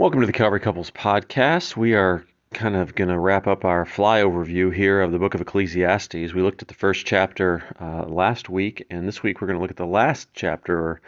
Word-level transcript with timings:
Welcome 0.00 0.20
to 0.20 0.26
the 0.26 0.32
Calvary 0.32 0.60
Couples 0.60 0.90
Podcast. 0.90 1.76
We 1.76 1.92
are 1.92 2.24
kind 2.54 2.74
of 2.74 2.94
going 2.94 3.10
to 3.10 3.18
wrap 3.18 3.46
up 3.46 3.66
our 3.66 3.84
flyover 3.84 4.46
view 4.46 4.70
here 4.70 5.02
of 5.02 5.12
the 5.12 5.18
book 5.18 5.34
of 5.34 5.42
Ecclesiastes. 5.42 6.32
We 6.32 6.40
looked 6.40 6.62
at 6.62 6.68
the 6.68 6.74
first 6.74 7.04
chapter 7.04 7.62
uh, 7.78 8.06
last 8.06 8.48
week, 8.48 8.86
and 8.88 9.06
this 9.06 9.22
week 9.22 9.42
we're 9.42 9.48
going 9.48 9.58
to 9.58 9.60
look 9.60 9.70
at 9.70 9.76
the 9.76 9.84
last 9.84 10.30
chapter, 10.32 10.74
or 10.74 11.00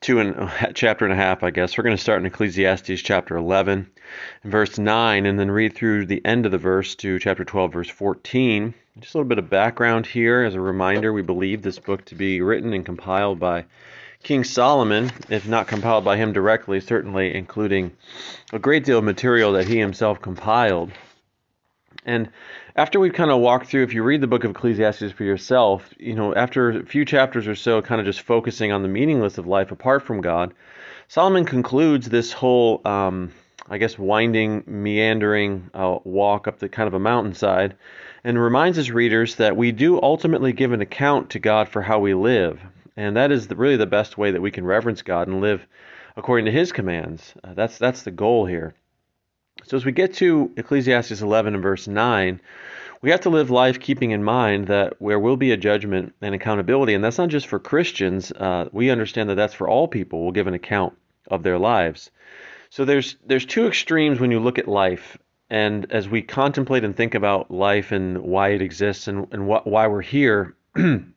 two 0.00 0.20
and 0.20 0.50
chapter 0.74 1.04
and 1.04 1.12
a 1.12 1.16
half, 1.16 1.42
I 1.42 1.50
guess. 1.50 1.76
We're 1.76 1.84
going 1.84 1.94
to 1.94 2.02
start 2.02 2.20
in 2.20 2.26
Ecclesiastes 2.26 3.02
chapter 3.02 3.36
11, 3.36 3.86
verse 4.44 4.78
9, 4.78 5.26
and 5.26 5.38
then 5.38 5.50
read 5.50 5.74
through 5.74 6.06
the 6.06 6.24
end 6.24 6.46
of 6.46 6.52
the 6.52 6.56
verse 6.56 6.94
to 6.94 7.18
chapter 7.18 7.44
12, 7.44 7.70
verse 7.70 7.90
14. 7.90 8.72
Just 8.98 9.14
a 9.14 9.18
little 9.18 9.28
bit 9.28 9.38
of 9.38 9.50
background 9.50 10.06
here. 10.06 10.42
As 10.42 10.54
a 10.54 10.60
reminder, 10.62 11.12
we 11.12 11.20
believe 11.20 11.60
this 11.60 11.78
book 11.78 12.02
to 12.06 12.14
be 12.14 12.40
written 12.40 12.72
and 12.72 12.86
compiled 12.86 13.38
by 13.38 13.66
King 14.22 14.44
Solomon, 14.44 15.10
if 15.28 15.46
not 15.46 15.68
compiled 15.68 16.04
by 16.04 16.16
him 16.16 16.32
directly, 16.32 16.80
certainly 16.80 17.34
including 17.34 17.92
a 18.52 18.58
great 18.58 18.84
deal 18.84 18.98
of 18.98 19.04
material 19.04 19.52
that 19.52 19.68
he 19.68 19.78
himself 19.78 20.20
compiled. 20.20 20.90
And 22.04 22.30
after 22.74 22.98
we've 23.00 23.12
kind 23.12 23.30
of 23.30 23.40
walked 23.40 23.66
through, 23.66 23.84
if 23.84 23.94
you 23.94 24.02
read 24.02 24.20
the 24.20 24.26
book 24.26 24.44
of 24.44 24.52
Ecclesiastes 24.52 25.12
for 25.12 25.24
yourself, 25.24 25.92
you 25.98 26.14
know, 26.14 26.34
after 26.34 26.70
a 26.70 26.84
few 26.84 27.04
chapters 27.04 27.46
or 27.46 27.54
so, 27.54 27.80
kind 27.82 28.00
of 28.00 28.06
just 28.06 28.22
focusing 28.22 28.72
on 28.72 28.82
the 28.82 28.88
meaningless 28.88 29.38
of 29.38 29.46
life 29.46 29.72
apart 29.72 30.02
from 30.02 30.20
God, 30.20 30.54
Solomon 31.08 31.44
concludes 31.44 32.08
this 32.08 32.32
whole, 32.32 32.80
um, 32.86 33.32
I 33.68 33.78
guess, 33.78 33.98
winding, 33.98 34.64
meandering 34.66 35.70
uh, 35.74 35.98
walk 36.04 36.48
up 36.48 36.58
the 36.58 36.68
kind 36.68 36.86
of 36.86 36.94
a 36.94 36.98
mountainside 36.98 37.76
and 38.24 38.40
reminds 38.40 38.76
his 38.76 38.90
readers 38.90 39.36
that 39.36 39.56
we 39.56 39.72
do 39.72 40.00
ultimately 40.02 40.52
give 40.52 40.72
an 40.72 40.80
account 40.80 41.30
to 41.30 41.38
God 41.38 41.68
for 41.68 41.82
how 41.82 41.98
we 41.98 42.14
live. 42.14 42.60
And 42.98 43.16
that 43.16 43.30
is 43.30 43.46
the, 43.46 43.54
really 43.54 43.76
the 43.76 43.86
best 43.86 44.18
way 44.18 44.32
that 44.32 44.40
we 44.40 44.50
can 44.50 44.64
reverence 44.64 45.02
God 45.02 45.28
and 45.28 45.40
live 45.40 45.64
according 46.16 46.46
to 46.46 46.50
His 46.50 46.72
commands. 46.72 47.32
Uh, 47.44 47.54
that's 47.54 47.78
that's 47.78 48.02
the 48.02 48.10
goal 48.10 48.44
here. 48.44 48.74
So 49.62 49.76
as 49.76 49.84
we 49.84 49.92
get 49.92 50.14
to 50.14 50.50
Ecclesiastes 50.56 51.22
11 51.22 51.54
and 51.54 51.62
verse 51.62 51.86
9, 51.86 52.40
we 53.00 53.10
have 53.10 53.20
to 53.20 53.30
live 53.30 53.50
life 53.50 53.78
keeping 53.78 54.10
in 54.10 54.24
mind 54.24 54.66
that 54.66 54.94
there 55.00 55.20
will 55.20 55.36
be 55.36 55.52
a 55.52 55.56
judgment 55.56 56.12
and 56.20 56.34
accountability, 56.34 56.92
and 56.92 57.04
that's 57.04 57.18
not 57.18 57.28
just 57.28 57.46
for 57.46 57.60
Christians. 57.60 58.32
Uh, 58.32 58.68
we 58.72 58.90
understand 58.90 59.30
that 59.30 59.36
that's 59.36 59.54
for 59.54 59.68
all 59.68 59.86
people. 59.86 60.24
We'll 60.24 60.32
give 60.32 60.48
an 60.48 60.54
account 60.54 60.98
of 61.30 61.44
their 61.44 61.58
lives. 61.58 62.10
So 62.68 62.84
there's 62.84 63.14
there's 63.24 63.46
two 63.46 63.68
extremes 63.68 64.18
when 64.18 64.32
you 64.32 64.40
look 64.40 64.58
at 64.58 64.66
life, 64.66 65.16
and 65.48 65.86
as 65.92 66.08
we 66.08 66.22
contemplate 66.22 66.82
and 66.82 66.96
think 66.96 67.14
about 67.14 67.48
life 67.48 67.92
and 67.92 68.18
why 68.22 68.48
it 68.48 68.60
exists 68.60 69.06
and, 69.06 69.28
and 69.30 69.46
why 69.46 69.86
we're 69.86 70.02
here. 70.02 70.56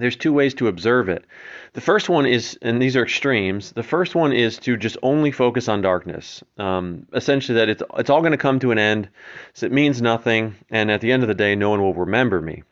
there's 0.00 0.16
two 0.16 0.32
ways 0.32 0.54
to 0.54 0.68
observe 0.68 1.08
it. 1.08 1.24
The 1.72 1.80
first 1.80 2.08
one 2.08 2.26
is, 2.26 2.58
and 2.62 2.80
these 2.80 2.96
are 2.96 3.02
extremes. 3.02 3.72
The 3.72 3.82
first 3.82 4.14
one 4.14 4.32
is 4.32 4.58
to 4.60 4.76
just 4.76 4.96
only 5.02 5.30
focus 5.30 5.68
on 5.68 5.82
darkness. 5.82 6.42
Um, 6.58 7.06
essentially, 7.12 7.56
that 7.56 7.68
it's 7.68 7.82
it's 7.96 8.10
all 8.10 8.20
going 8.20 8.32
to 8.32 8.38
come 8.38 8.58
to 8.60 8.72
an 8.72 8.78
end. 8.78 9.08
So 9.54 9.66
it 9.66 9.72
means 9.72 10.02
nothing, 10.02 10.56
and 10.70 10.90
at 10.90 11.00
the 11.00 11.12
end 11.12 11.22
of 11.22 11.28
the 11.28 11.34
day, 11.34 11.54
no 11.54 11.70
one 11.70 11.80
will 11.80 11.94
remember 11.94 12.40
me. 12.40 12.62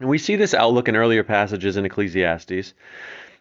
And 0.00 0.08
we 0.08 0.18
see 0.18 0.36
this 0.36 0.54
outlook 0.54 0.88
in 0.88 0.96
earlier 0.96 1.24
passages 1.24 1.76
in 1.76 1.84
Ecclesiastes. 1.84 2.74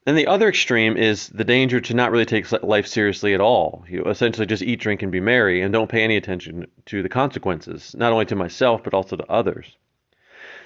And 0.07 0.17
the 0.17 0.27
other 0.27 0.47
extreme 0.47 0.95
is 0.95 1.27
the 1.27 1.43
danger 1.43 1.81
to 1.81 1.93
not 1.93 2.11
really 2.11 2.25
take 2.25 2.49
life 2.63 2.87
seriously 2.87 3.33
at 3.33 3.41
all. 3.41 3.83
You 3.89 4.05
essentially 4.05 4.47
just 4.47 4.63
eat, 4.63 4.79
drink, 4.79 5.03
and 5.03 5.11
be 5.11 5.19
merry, 5.19 5.61
and 5.61 5.73
don't 5.73 5.91
pay 5.91 6.03
any 6.03 6.15
attention 6.15 6.67
to 6.85 7.03
the 7.03 7.09
consequences, 7.09 7.93
not 7.97 8.13
only 8.13 8.25
to 8.27 8.35
myself 8.35 8.83
but 8.83 8.93
also 8.93 9.17
to 9.17 9.29
others. 9.29 9.75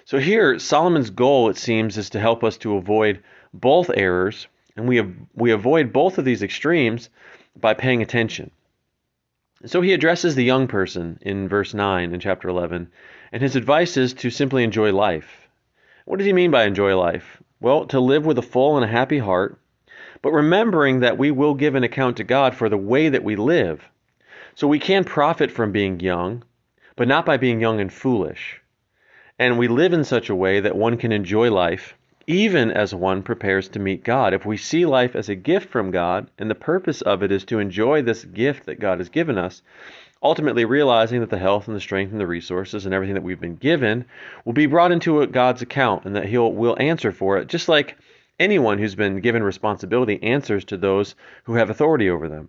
So 0.04 0.18
here, 0.18 0.58
Solomon's 0.58 1.12
goal, 1.12 1.50
it 1.50 1.58
seems, 1.58 1.98
is 1.98 2.10
to 2.10 2.20
help 2.20 2.44
us 2.44 2.58
to 2.58 2.76
avoid 2.76 3.22
both 3.54 3.92
errors, 3.94 4.48
and 4.76 4.88
we, 4.88 5.02
we 5.36 5.52
avoid 5.52 5.94
both 5.94 6.18
of 6.18 6.26
these 6.26 6.42
extremes 6.42 7.10
by 7.56 7.76
paying 7.76 8.02
attention. 8.02 8.50
So 9.66 9.82
he 9.82 9.94
addresses 9.94 10.34
the 10.34 10.44
young 10.44 10.68
person 10.68 11.20
in 11.22 11.48
verse 11.48 11.76
9 11.76 12.14
in 12.14 12.20
chapter 12.20 12.50
11, 12.50 12.90
and 13.31 13.42
his 13.44 13.56
advice 13.56 13.96
is 13.96 14.14
to 14.16 14.31
simply 14.31 14.64
enjoy 14.64 14.92
life. 14.92 15.48
What 16.06 16.18
does 16.18 16.25
he 16.25 16.34
mean 16.34 16.50
by 16.50 16.64
enjoy 16.64 16.98
life? 16.98 17.42
Well, 17.59 17.86
to 17.88 18.00
live 18.00 18.25
with 18.25 18.40
a 18.40 18.44
full 18.44 18.75
and 18.78 18.84
a 18.84 18.88
happy 18.88 19.20
heart, 19.20 19.59
but 20.24 20.31
remembering 20.31 21.02
that 21.02 21.20
we 21.20 21.30
will 21.30 21.54
give 21.54 21.75
an 21.75 21.84
account 21.84 22.18
to 22.18 22.24
God 22.24 22.56
for 22.56 22.70
the 22.70 22.78
way 22.78 23.09
that 23.09 23.24
we 23.24 23.36
live. 23.36 23.88
So 24.56 24.68
we 24.68 24.80
can 24.80 25.04
profit 25.04 25.52
from 25.52 25.72
being 25.72 26.00
young, 26.00 26.44
but 26.96 27.08
not 27.08 27.25
by 27.25 27.38
being 27.38 27.59
young 27.59 27.80
and 27.80 27.94
foolish 27.94 28.61
and 29.41 29.57
we 29.57 29.68
live 29.68 29.91
in 29.91 30.03
such 30.03 30.29
a 30.29 30.35
way 30.35 30.59
that 30.59 30.75
one 30.75 30.97
can 30.97 31.12
enjoy 31.12 31.50
life 31.50 31.96
even 32.28 32.69
as 32.69 32.94
one 32.94 33.24
prepares 33.24 33.68
to 33.69 33.79
meet 33.79 34.03
God. 34.03 34.35
If 34.35 34.46
we 34.46 34.56
see 34.56 34.85
life 34.85 35.16
as 35.16 35.29
a 35.29 35.35
gift 35.35 35.72
from 35.72 35.90
God, 35.90 36.29
and 36.38 36.47
the 36.47 36.53
purpose 36.53 37.02
of 37.02 37.24
it 37.24 37.31
is 37.31 37.44
to 37.46 37.57
enjoy 37.57 38.03
this 38.03 38.24
gift 38.24 38.68
that 38.68 38.80
God 38.80 39.00
has 39.00 39.09
given 39.09 39.40
us, 39.40 39.63
ultimately 40.22 40.63
realizing 40.63 41.22
that 41.22 41.31
the 41.31 41.40
health 41.40 41.68
and 41.68 41.75
the 41.75 41.81
strength 41.81 42.12
and 42.12 42.22
the 42.22 42.28
resources 42.28 42.85
and 42.85 42.94
everything 42.94 43.16
that 43.16 43.24
we've 43.24 43.41
been 43.41 43.56
given 43.56 44.06
will 44.46 44.53
be 44.53 44.68
brought 44.68 44.91
into 44.91 45.25
God's 45.25 45.63
account 45.63 46.06
and 46.06 46.16
that 46.16 46.25
He'll 46.25 46.53
will 46.53 46.78
answer 46.80 47.12
for 47.12 47.40
it, 47.40 47.47
just 47.47 47.68
like 47.68 47.97
anyone 48.40 48.78
who's 48.78 48.94
been 48.94 49.22
given 49.22 49.41
responsibility 49.41 50.22
answers 50.22 50.66
to 50.66 50.78
those 50.78 51.16
who 51.46 51.56
have 51.56 51.72
authority 51.72 52.12
over 52.12 52.30
them. 52.30 52.47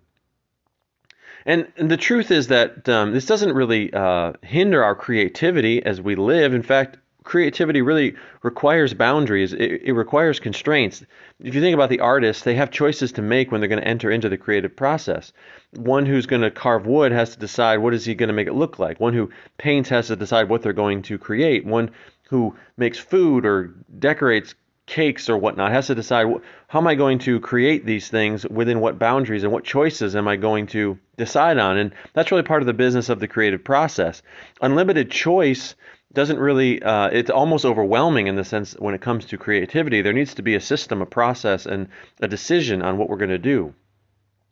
And, 1.45 1.67
and 1.77 1.89
the 1.91 1.97
truth 1.97 2.31
is 2.31 2.47
that 2.47 2.87
um, 2.87 3.11
this 3.11 3.25
doesn't 3.25 3.53
really 3.53 3.93
uh, 3.93 4.33
hinder 4.41 4.83
our 4.83 4.95
creativity 4.95 5.83
as 5.83 5.99
we 5.99 6.15
live. 6.15 6.53
In 6.53 6.63
fact, 6.63 6.97
creativity 7.23 7.81
really 7.81 8.15
requires 8.41 8.93
boundaries. 8.93 9.53
It, 9.53 9.81
it, 9.83 9.93
requires 9.93 10.39
constraints. 10.39 11.03
If 11.39 11.55
you 11.55 11.61
think 11.61 11.73
about 11.73 11.89
the 11.89 11.99
artists, 11.99 12.43
they 12.43 12.55
have 12.55 12.71
choices 12.71 13.11
to 13.13 13.21
make 13.21 13.51
when 13.51 13.61
they're 13.61 13.67
going 13.67 13.81
to 13.81 13.87
enter 13.87 14.11
into 14.11 14.29
the 14.29 14.37
creative 14.37 14.75
process. 14.75 15.33
One 15.75 16.05
who's 16.05 16.25
going 16.25 16.41
to 16.41 16.51
carve 16.51 16.85
wood 16.85 17.11
has 17.11 17.31
to 17.31 17.39
decide 17.39 17.77
what 17.77 17.93
is 17.93 18.05
he 18.05 18.15
going 18.15 18.27
to 18.27 18.33
make 18.33 18.47
it 18.47 18.53
look 18.53 18.79
like. 18.79 18.99
One 18.99 19.13
who 19.13 19.29
paints 19.57 19.89
has 19.89 20.07
to 20.07 20.15
decide 20.15 20.49
what 20.49 20.61
they're 20.61 20.73
going 20.73 21.01
to 21.03 21.17
create. 21.17 21.65
One 21.65 21.91
who 22.29 22.55
makes 22.77 22.97
food 22.97 23.45
or 23.45 23.73
decorates 23.99 24.55
cakes 24.85 25.29
or 25.29 25.37
whatnot 25.37 25.71
has 25.71 25.87
to 25.87 25.95
decide 25.95 26.27
how 26.67 26.79
am 26.79 26.87
I 26.87 26.95
going 26.95 27.19
to 27.19 27.39
create 27.39 27.85
these 27.85 28.09
things 28.09 28.45
within 28.47 28.79
what 28.79 28.99
boundaries 28.99 29.43
and 29.43 29.51
what 29.51 29.63
choices 29.63 30.15
am 30.15 30.27
I 30.27 30.35
going 30.35 30.67
to 30.67 30.97
decide 31.17 31.57
on. 31.57 31.77
And 31.77 31.93
that's 32.13 32.31
really 32.31 32.43
part 32.43 32.61
of 32.61 32.65
the 32.65 32.73
business 32.73 33.09
of 33.09 33.19
the 33.19 33.27
creative 33.27 33.63
process. 33.63 34.21
Unlimited 34.61 35.09
choice 35.09 35.75
doesn't 36.13 36.37
really, 36.37 36.81
uh, 36.83 37.07
it's 37.07 37.29
almost 37.29 37.65
overwhelming 37.65 38.27
in 38.27 38.35
the 38.35 38.43
sense 38.43 38.73
when 38.73 38.93
it 38.93 39.01
comes 39.01 39.25
to 39.25 39.37
creativity. 39.37 40.01
There 40.01 40.13
needs 40.13 40.35
to 40.35 40.41
be 40.41 40.55
a 40.55 40.61
system, 40.61 41.01
a 41.01 41.05
process, 41.05 41.65
and 41.65 41.87
a 42.21 42.27
decision 42.27 42.81
on 42.81 42.97
what 42.97 43.09
we're 43.09 43.17
going 43.17 43.29
to 43.29 43.37
do. 43.37 43.73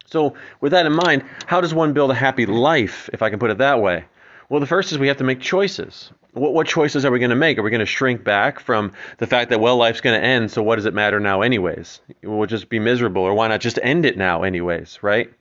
So, 0.08 0.34
with 0.60 0.72
that 0.72 0.86
in 0.86 0.94
mind, 0.94 1.24
how 1.46 1.62
does 1.62 1.74
one 1.74 1.94
build 1.94 2.12
a 2.12 2.16
happy 2.16 2.46
life, 2.46 3.10
if 3.14 3.22
I 3.22 3.30
can 3.30 3.40
put 3.40 3.52
it 3.52 3.60
that 3.60 3.82
way? 3.82 4.06
Well, 4.50 4.60
the 4.60 4.66
first 4.66 4.92
is 4.92 5.00
we 5.00 5.08
have 5.08 5.18
to 5.18 5.24
make 5.24 5.40
choices. 5.40 6.12
What, 6.34 6.54
what 6.54 6.68
choices 6.68 7.06
are 7.06 7.12
we 7.12 7.20
going 7.20 7.32
to 7.32 7.36
make? 7.36 7.58
Are 7.58 7.64
we 7.64 7.72
going 7.72 7.80
to 7.80 7.86
shrink 7.86 8.24
back 8.24 8.60
from 8.60 8.94
the 9.18 9.28
fact 9.28 9.50
that, 9.50 9.60
well, 9.60 9.78
life's 9.78 10.02
going 10.02 10.20
to 10.20 10.26
end, 10.26 10.52
so 10.52 10.64
what 10.64 10.78
does 10.78 10.86
it 10.86 10.94
matter 10.94 11.20
now, 11.20 11.42
anyways? 11.42 12.00
We'll 12.24 12.48
just 12.48 12.70
be 12.70 12.80
miserable, 12.80 13.24
or 13.24 13.34
why 13.34 13.48
not 13.48 13.62
just 13.62 13.80
end 13.82 14.06
it 14.06 14.18
now, 14.18 14.44
anyways, 14.44 15.00
right? 15.02 15.32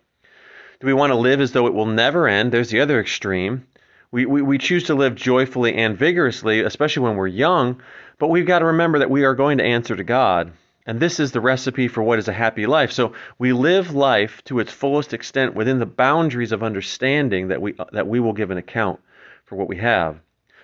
Do 0.81 0.87
we 0.87 0.95
want 0.95 1.11
to 1.11 1.17
live 1.17 1.41
as 1.41 1.53
though 1.53 1.67
it 1.67 1.75
will 1.75 1.87
never 1.87 2.27
end? 2.27 2.53
There's 2.53 2.71
the 2.71 2.81
other 2.81 3.01
extreme. 3.01 3.67
We, 4.11 4.27
we, 4.27 4.43
we 4.43 4.59
choose 4.59 4.85
to 4.85 4.95
live 4.95 5.15
joyfully 5.15 5.77
and 5.77 5.97
vigorously, 5.97 6.61
especially 6.61 7.05
when 7.05 7.17
we're 7.17 7.29
young, 7.29 7.81
but 8.19 8.29
we've 8.29 8.47
got 8.47 8.59
to 8.61 8.67
remember 8.67 8.99
that 8.99 9.11
we 9.11 9.25
are 9.25 9.35
going 9.35 9.59
to 9.59 9.65
answer 9.65 9.95
to 9.95 10.03
God. 10.03 10.53
And 10.87 10.99
this 10.99 11.21
is 11.21 11.31
the 11.31 11.41
recipe 11.41 11.87
for 11.87 12.03
what 12.03 12.19
is 12.19 12.27
a 12.27 12.33
happy 12.33 12.67
life. 12.67 12.91
So 12.91 13.13
we 13.39 13.53
live 13.53 13.95
life 13.95 14.43
to 14.47 14.59
its 14.59 14.73
fullest 14.73 15.13
extent 15.13 15.55
within 15.55 15.79
the 15.79 15.87
boundaries 15.87 16.51
of 16.51 16.63
understanding 16.65 17.49
that 17.49 17.63
we 17.63 17.75
that 17.93 18.09
we 18.09 18.19
will 18.19 18.33
give 18.33 18.51
an 18.51 18.59
account 18.59 18.99
for 19.45 19.57
what 19.57 19.69
we 19.69 19.77
have. 19.77 20.19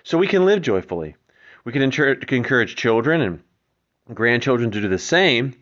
So 0.07 0.17
we 0.17 0.27
can 0.27 0.45
live 0.45 0.61
joyfully. 0.61 1.17
We 1.65 1.73
can 1.73 1.81
encourage 1.81 2.77
children 2.77 3.19
and 3.19 3.41
grandchildren 4.15 4.71
to 4.71 4.79
do 4.79 4.87
the 4.87 4.97
same. 4.97 5.53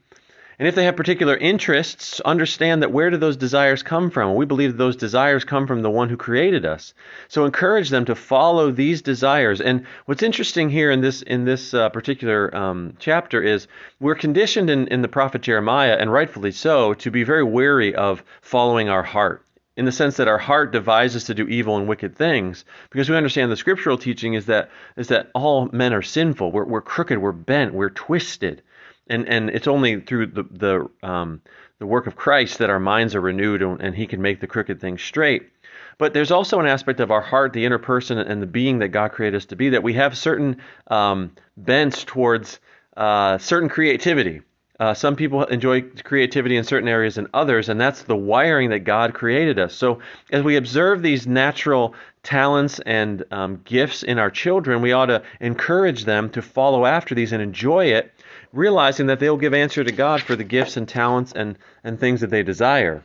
And 0.60 0.68
if 0.68 0.76
they 0.76 0.86
have 0.86 0.96
particular 0.96 1.36
interests, 1.36 2.20
understand 2.20 2.84
that 2.84 2.92
where 2.92 3.10
do 3.10 3.18
those 3.18 3.38
desires 3.38 3.82
come 3.82 4.12
from? 4.12 4.36
We 4.36 4.46
believe 4.46 4.74
that 4.74 4.78
those 4.78 4.98
desires 4.98 5.44
come 5.44 5.66
from 5.66 5.82
the 5.82 5.90
one 5.90 6.10
who 6.10 6.16
created 6.16 6.64
us. 6.64 6.94
So 7.28 7.44
encourage 7.44 7.90
them 7.90 8.06
to 8.06 8.14
follow 8.14 8.70
these 8.70 9.02
desires. 9.02 9.62
And 9.62 9.88
what's 10.06 10.22
interesting 10.22 10.70
here 10.70 10.92
in 10.92 11.02
this 11.02 11.24
in 11.24 11.46
this 11.46 11.74
uh, 11.74 11.90
particular 11.90 12.56
um, 12.56 12.94
chapter 13.00 13.42
is 13.42 13.68
we're 14.00 14.14
conditioned 14.14 14.70
in, 14.70 14.88
in 14.90 15.02
the 15.02 15.08
prophet 15.08 15.42
Jeremiah, 15.42 15.98
and 16.00 16.14
rightfully 16.14 16.52
so, 16.52 16.94
to 16.94 17.10
be 17.10 17.24
very 17.24 17.44
wary 17.44 17.96
of 17.96 18.24
following 18.42 18.90
our 18.90 19.02
heart 19.02 19.45
in 19.78 19.86
the 19.86 19.92
sense 19.92 20.18
that 20.18 20.28
our 20.28 20.38
heart 20.38 20.72
devises 20.72 21.26
to 21.26 21.34
do 21.34 21.48
evil 21.48 21.78
and 21.78 21.88
wicked 21.88 22.16
things 22.16 22.66
because 22.90 23.10
we 23.10 23.18
understand 23.18 23.52
the 23.52 23.58
scriptural 23.58 23.98
teaching 23.98 24.34
is 24.34 24.46
that 24.46 24.70
is 24.96 25.10
that 25.10 25.30
all 25.34 25.70
men 25.72 25.94
are 25.94 26.02
sinful 26.02 26.52
we're, 26.52 26.66
we're 26.66 26.82
crooked 26.82 27.18
we're 27.18 27.32
bent 27.32 27.74
we're 27.74 27.90
twisted 27.90 28.62
and 29.08 29.28
and 29.28 29.50
it's 29.50 29.68
only 29.68 30.00
through 30.00 30.28
the 30.28 30.44
the 30.44 30.90
um, 31.08 31.42
the 31.80 31.86
work 31.86 32.08
of 32.08 32.16
Christ 32.16 32.60
that 32.60 32.70
our 32.70 32.80
minds 32.80 33.16
are 33.16 33.22
renewed 33.22 33.62
and, 33.62 33.82
and 33.82 33.96
He 33.96 34.08
can 34.08 34.22
make 34.22 34.40
the 34.40 34.48
crooked 34.48 34.80
things 34.80 35.02
straight. 35.02 35.50
But 35.98 36.14
there's 36.14 36.32
also 36.32 36.60
an 36.60 36.68
aspect 36.68 37.00
of 37.00 37.12
our 37.12 37.22
heart, 37.22 37.54
the 37.54 37.66
inner 37.66 37.78
person, 37.78 38.18
and 38.18 38.42
the 38.42 38.48
being 38.48 38.80
that 38.80 38.90
God 38.90 39.12
created 39.12 39.38
us 39.38 39.46
to 39.46 39.56
be 39.56 39.70
that 39.70 39.84
we 39.84 39.94
have 39.94 40.18
certain 40.18 40.62
um, 40.88 41.32
bents 41.56 42.04
towards 42.04 42.60
uh, 42.98 43.38
certain 43.38 43.70
creativity. 43.70 44.42
Uh, 44.78 44.94
some 44.94 45.16
people 45.16 45.44
enjoy 45.46 45.82
creativity 45.82 46.58
in 46.58 46.64
certain 46.64 46.90
areas 46.90 47.18
and 47.18 47.28
others, 47.34 47.70
and 47.70 47.80
that's 47.80 48.04
the 48.04 48.16
wiring 48.16 48.72
that 48.72 48.80
God 48.80 49.14
created 49.14 49.58
us. 49.58 49.74
So, 49.74 50.00
as 50.32 50.44
we 50.44 50.58
observe 50.58 51.02
these 51.02 51.26
natural 51.26 51.96
talents 52.24 52.80
and 52.86 53.24
um, 53.32 53.62
gifts 53.64 54.04
in 54.04 54.20
our 54.20 54.30
children, 54.30 54.82
we 54.82 54.92
ought 54.92 55.06
to 55.06 55.24
encourage 55.40 56.04
them 56.04 56.30
to 56.32 56.42
follow 56.42 56.86
after 56.86 57.16
these 57.16 57.32
and 57.32 57.42
enjoy 57.42 57.86
it, 57.86 58.12
realizing 58.52 59.08
that 59.08 59.22
they'll 59.22 59.38
give 59.38 59.54
answer 59.54 59.82
to 59.82 59.92
God 59.94 60.22
for 60.22 60.36
the 60.36 60.44
gifts 60.44 60.76
and 60.76 60.90
talents 60.90 61.32
and, 61.32 61.58
and 61.86 61.98
things 61.98 62.20
that 62.20 62.30
they 62.30 62.44
desire. 62.44 63.02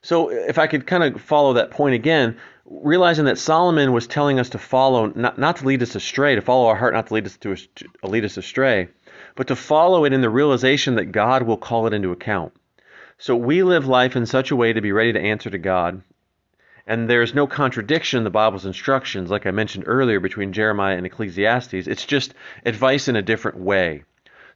So, 0.00 0.30
if 0.30 0.58
I 0.58 0.66
could 0.66 0.86
kind 0.86 1.04
of 1.04 1.20
follow 1.20 1.52
that 1.54 1.72
point 1.72 1.94
again, 1.94 2.38
realizing 2.64 3.26
that 3.26 3.38
Solomon 3.38 3.92
was 3.92 4.06
telling 4.06 4.38
us 4.38 4.50
to 4.50 4.58
follow, 4.58 5.12
not, 5.14 5.38
not 5.38 5.56
to 5.56 5.66
lead 5.66 5.82
us 5.82 5.94
astray, 5.94 6.34
to 6.34 6.40
follow 6.40 6.68
our 6.68 6.76
heart, 6.76 6.94
not 6.94 7.08
to 7.08 7.14
lead 7.14 7.26
us 7.26 7.36
to 7.36 7.56
lead 8.02 8.24
us 8.24 8.36
astray, 8.38 8.88
but 9.38 9.46
to 9.46 9.54
follow 9.54 10.04
it 10.04 10.12
in 10.12 10.20
the 10.20 10.28
realization 10.28 10.96
that 10.96 11.12
God 11.12 11.44
will 11.44 11.56
call 11.56 11.86
it 11.86 11.92
into 11.92 12.10
account. 12.10 12.52
So 13.18 13.36
we 13.36 13.62
live 13.62 13.86
life 13.86 14.16
in 14.16 14.26
such 14.26 14.50
a 14.50 14.56
way 14.56 14.72
to 14.72 14.80
be 14.80 14.90
ready 14.90 15.12
to 15.12 15.20
answer 15.20 15.48
to 15.48 15.58
God. 15.58 16.02
And 16.88 17.08
there's 17.08 17.36
no 17.36 17.46
contradiction 17.46 18.18
in 18.18 18.24
the 18.24 18.30
Bible's 18.30 18.66
instructions, 18.66 19.30
like 19.30 19.46
I 19.46 19.52
mentioned 19.52 19.84
earlier, 19.86 20.18
between 20.18 20.52
Jeremiah 20.52 20.96
and 20.96 21.06
Ecclesiastes. 21.06 21.86
It's 21.86 22.04
just 22.04 22.34
advice 22.66 23.06
in 23.06 23.14
a 23.14 23.22
different 23.22 23.58
way. 23.58 24.02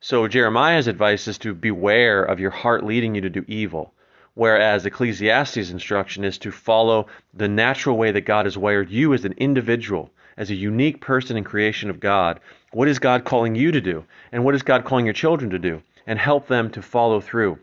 So 0.00 0.26
Jeremiah's 0.26 0.88
advice 0.88 1.29
is 1.29 1.38
to 1.38 1.55
beware 1.55 2.25
of 2.25 2.40
your 2.40 2.50
heart 2.50 2.84
leading 2.84 3.14
you 3.14 3.20
to 3.20 3.31
do 3.31 3.44
evil, 3.46 3.94
whereas 4.34 4.84
Ecclesiastes' 4.84 5.70
instruction 5.70 6.25
is 6.25 6.38
to 6.38 6.50
follow 6.50 7.06
the 7.32 7.46
natural 7.46 7.96
way 7.96 8.11
that 8.11 8.23
God 8.23 8.46
has 8.46 8.58
wired 8.58 8.90
you 8.90 9.14
as 9.14 9.25
an 9.25 9.34
individual, 9.37 10.11
as 10.37 10.50
a 10.50 10.55
unique 10.55 11.00
person 11.00 11.37
in 11.37 11.44
creation 11.44 11.90
of 11.90 12.00
God, 12.00 12.40
what 12.73 12.88
is 12.88 12.99
God 12.99 13.25
calling 13.25 13.55
you 13.55 13.73
to 13.73 13.81
do? 13.81 14.05
And 14.31 14.44
what 14.44 14.55
is 14.55 14.62
God 14.62 14.84
calling 14.84 15.06
your 15.06 15.14
children 15.14 15.50
to 15.50 15.58
do? 15.58 15.82
And 16.06 16.19
help 16.19 16.49
them 16.49 16.70
to 16.70 16.82
follow 16.82 17.20
through 17.20 17.58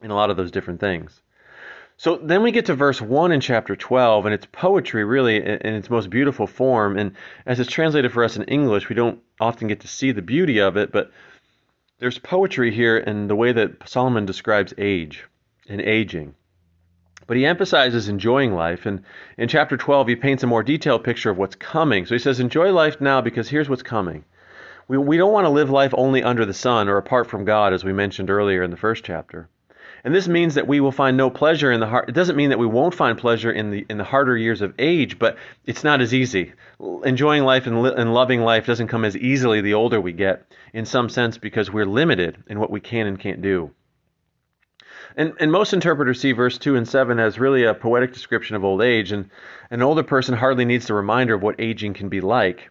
in 0.00 0.10
a 0.10 0.14
lot 0.14 0.30
of 0.30 0.36
those 0.36 0.50
different 0.50 0.80
things. 0.80 1.20
So 1.96 2.16
then 2.16 2.44
we 2.44 2.52
get 2.52 2.66
to 2.66 2.74
verse 2.74 3.00
1 3.00 3.32
in 3.32 3.40
chapter 3.40 3.74
12, 3.74 4.24
and 4.24 4.32
it's 4.32 4.46
poetry 4.52 5.04
really 5.04 5.36
in 5.38 5.74
its 5.74 5.90
most 5.90 6.10
beautiful 6.10 6.46
form. 6.46 6.96
And 6.96 7.16
as 7.44 7.58
it's 7.58 7.70
translated 7.70 8.12
for 8.12 8.22
us 8.22 8.36
in 8.36 8.44
English, 8.44 8.88
we 8.88 8.94
don't 8.94 9.20
often 9.40 9.66
get 9.66 9.80
to 9.80 9.88
see 9.88 10.12
the 10.12 10.22
beauty 10.22 10.60
of 10.60 10.76
it, 10.76 10.92
but 10.92 11.10
there's 11.98 12.18
poetry 12.18 12.72
here 12.72 12.96
in 12.96 13.26
the 13.26 13.34
way 13.34 13.50
that 13.50 13.88
Solomon 13.88 14.26
describes 14.26 14.72
age 14.78 15.24
and 15.68 15.80
aging. 15.80 16.36
But 17.28 17.36
he 17.36 17.46
emphasizes 17.46 18.08
enjoying 18.08 18.54
life. 18.54 18.86
And 18.86 19.02
in 19.36 19.48
chapter 19.48 19.76
12, 19.76 20.08
he 20.08 20.16
paints 20.16 20.42
a 20.42 20.46
more 20.46 20.62
detailed 20.62 21.04
picture 21.04 21.30
of 21.30 21.36
what's 21.36 21.54
coming. 21.54 22.06
So 22.06 22.14
he 22.14 22.18
says, 22.18 22.40
Enjoy 22.40 22.72
life 22.72 23.00
now 23.00 23.20
because 23.20 23.50
here's 23.50 23.68
what's 23.68 23.82
coming. 23.82 24.24
We, 24.88 24.96
we 24.96 25.18
don't 25.18 25.32
want 25.32 25.44
to 25.44 25.50
live 25.50 25.68
life 25.68 25.92
only 25.94 26.22
under 26.22 26.46
the 26.46 26.54
sun 26.54 26.88
or 26.88 26.96
apart 26.96 27.28
from 27.28 27.44
God, 27.44 27.74
as 27.74 27.84
we 27.84 27.92
mentioned 27.92 28.30
earlier 28.30 28.62
in 28.62 28.70
the 28.70 28.78
first 28.78 29.04
chapter. 29.04 29.50
And 30.04 30.14
this 30.14 30.26
means 30.26 30.54
that 30.54 30.66
we 30.66 30.80
will 30.80 30.90
find 30.90 31.18
no 31.18 31.28
pleasure 31.28 31.70
in 31.70 31.80
the 31.80 31.86
heart. 31.86 32.08
It 32.08 32.14
doesn't 32.14 32.36
mean 32.36 32.48
that 32.48 32.58
we 32.58 32.66
won't 32.66 32.94
find 32.94 33.18
pleasure 33.18 33.52
in 33.52 33.70
the 33.70 33.84
in 33.90 33.98
the 33.98 34.04
harder 34.04 34.36
years 34.36 34.62
of 34.62 34.72
age, 34.78 35.18
but 35.18 35.36
it's 35.66 35.84
not 35.84 36.00
as 36.00 36.14
easy. 36.14 36.54
Enjoying 37.04 37.44
life 37.44 37.66
and, 37.66 37.82
li- 37.82 37.94
and 37.94 38.14
loving 38.14 38.40
life 38.40 38.64
doesn't 38.64 38.88
come 38.88 39.04
as 39.04 39.16
easily 39.16 39.60
the 39.60 39.74
older 39.74 40.00
we 40.00 40.12
get, 40.12 40.50
in 40.72 40.86
some 40.86 41.10
sense, 41.10 41.36
because 41.36 41.70
we're 41.70 41.84
limited 41.84 42.42
in 42.46 42.58
what 42.58 42.70
we 42.70 42.80
can 42.80 43.06
and 43.06 43.20
can't 43.20 43.42
do. 43.42 43.72
And, 45.16 45.32
and 45.40 45.50
most 45.50 45.72
interpreters 45.72 46.20
see 46.20 46.32
verse 46.32 46.58
2 46.58 46.76
and 46.76 46.86
7 46.86 47.18
as 47.18 47.38
really 47.38 47.64
a 47.64 47.74
poetic 47.74 48.12
description 48.12 48.56
of 48.56 48.64
old 48.64 48.82
age, 48.82 49.12
and 49.12 49.30
an 49.70 49.82
older 49.82 50.02
person 50.02 50.34
hardly 50.34 50.64
needs 50.64 50.86
the 50.86 50.94
reminder 50.94 51.34
of 51.34 51.42
what 51.42 51.60
aging 51.60 51.94
can 51.94 52.08
be 52.08 52.20
like. 52.20 52.70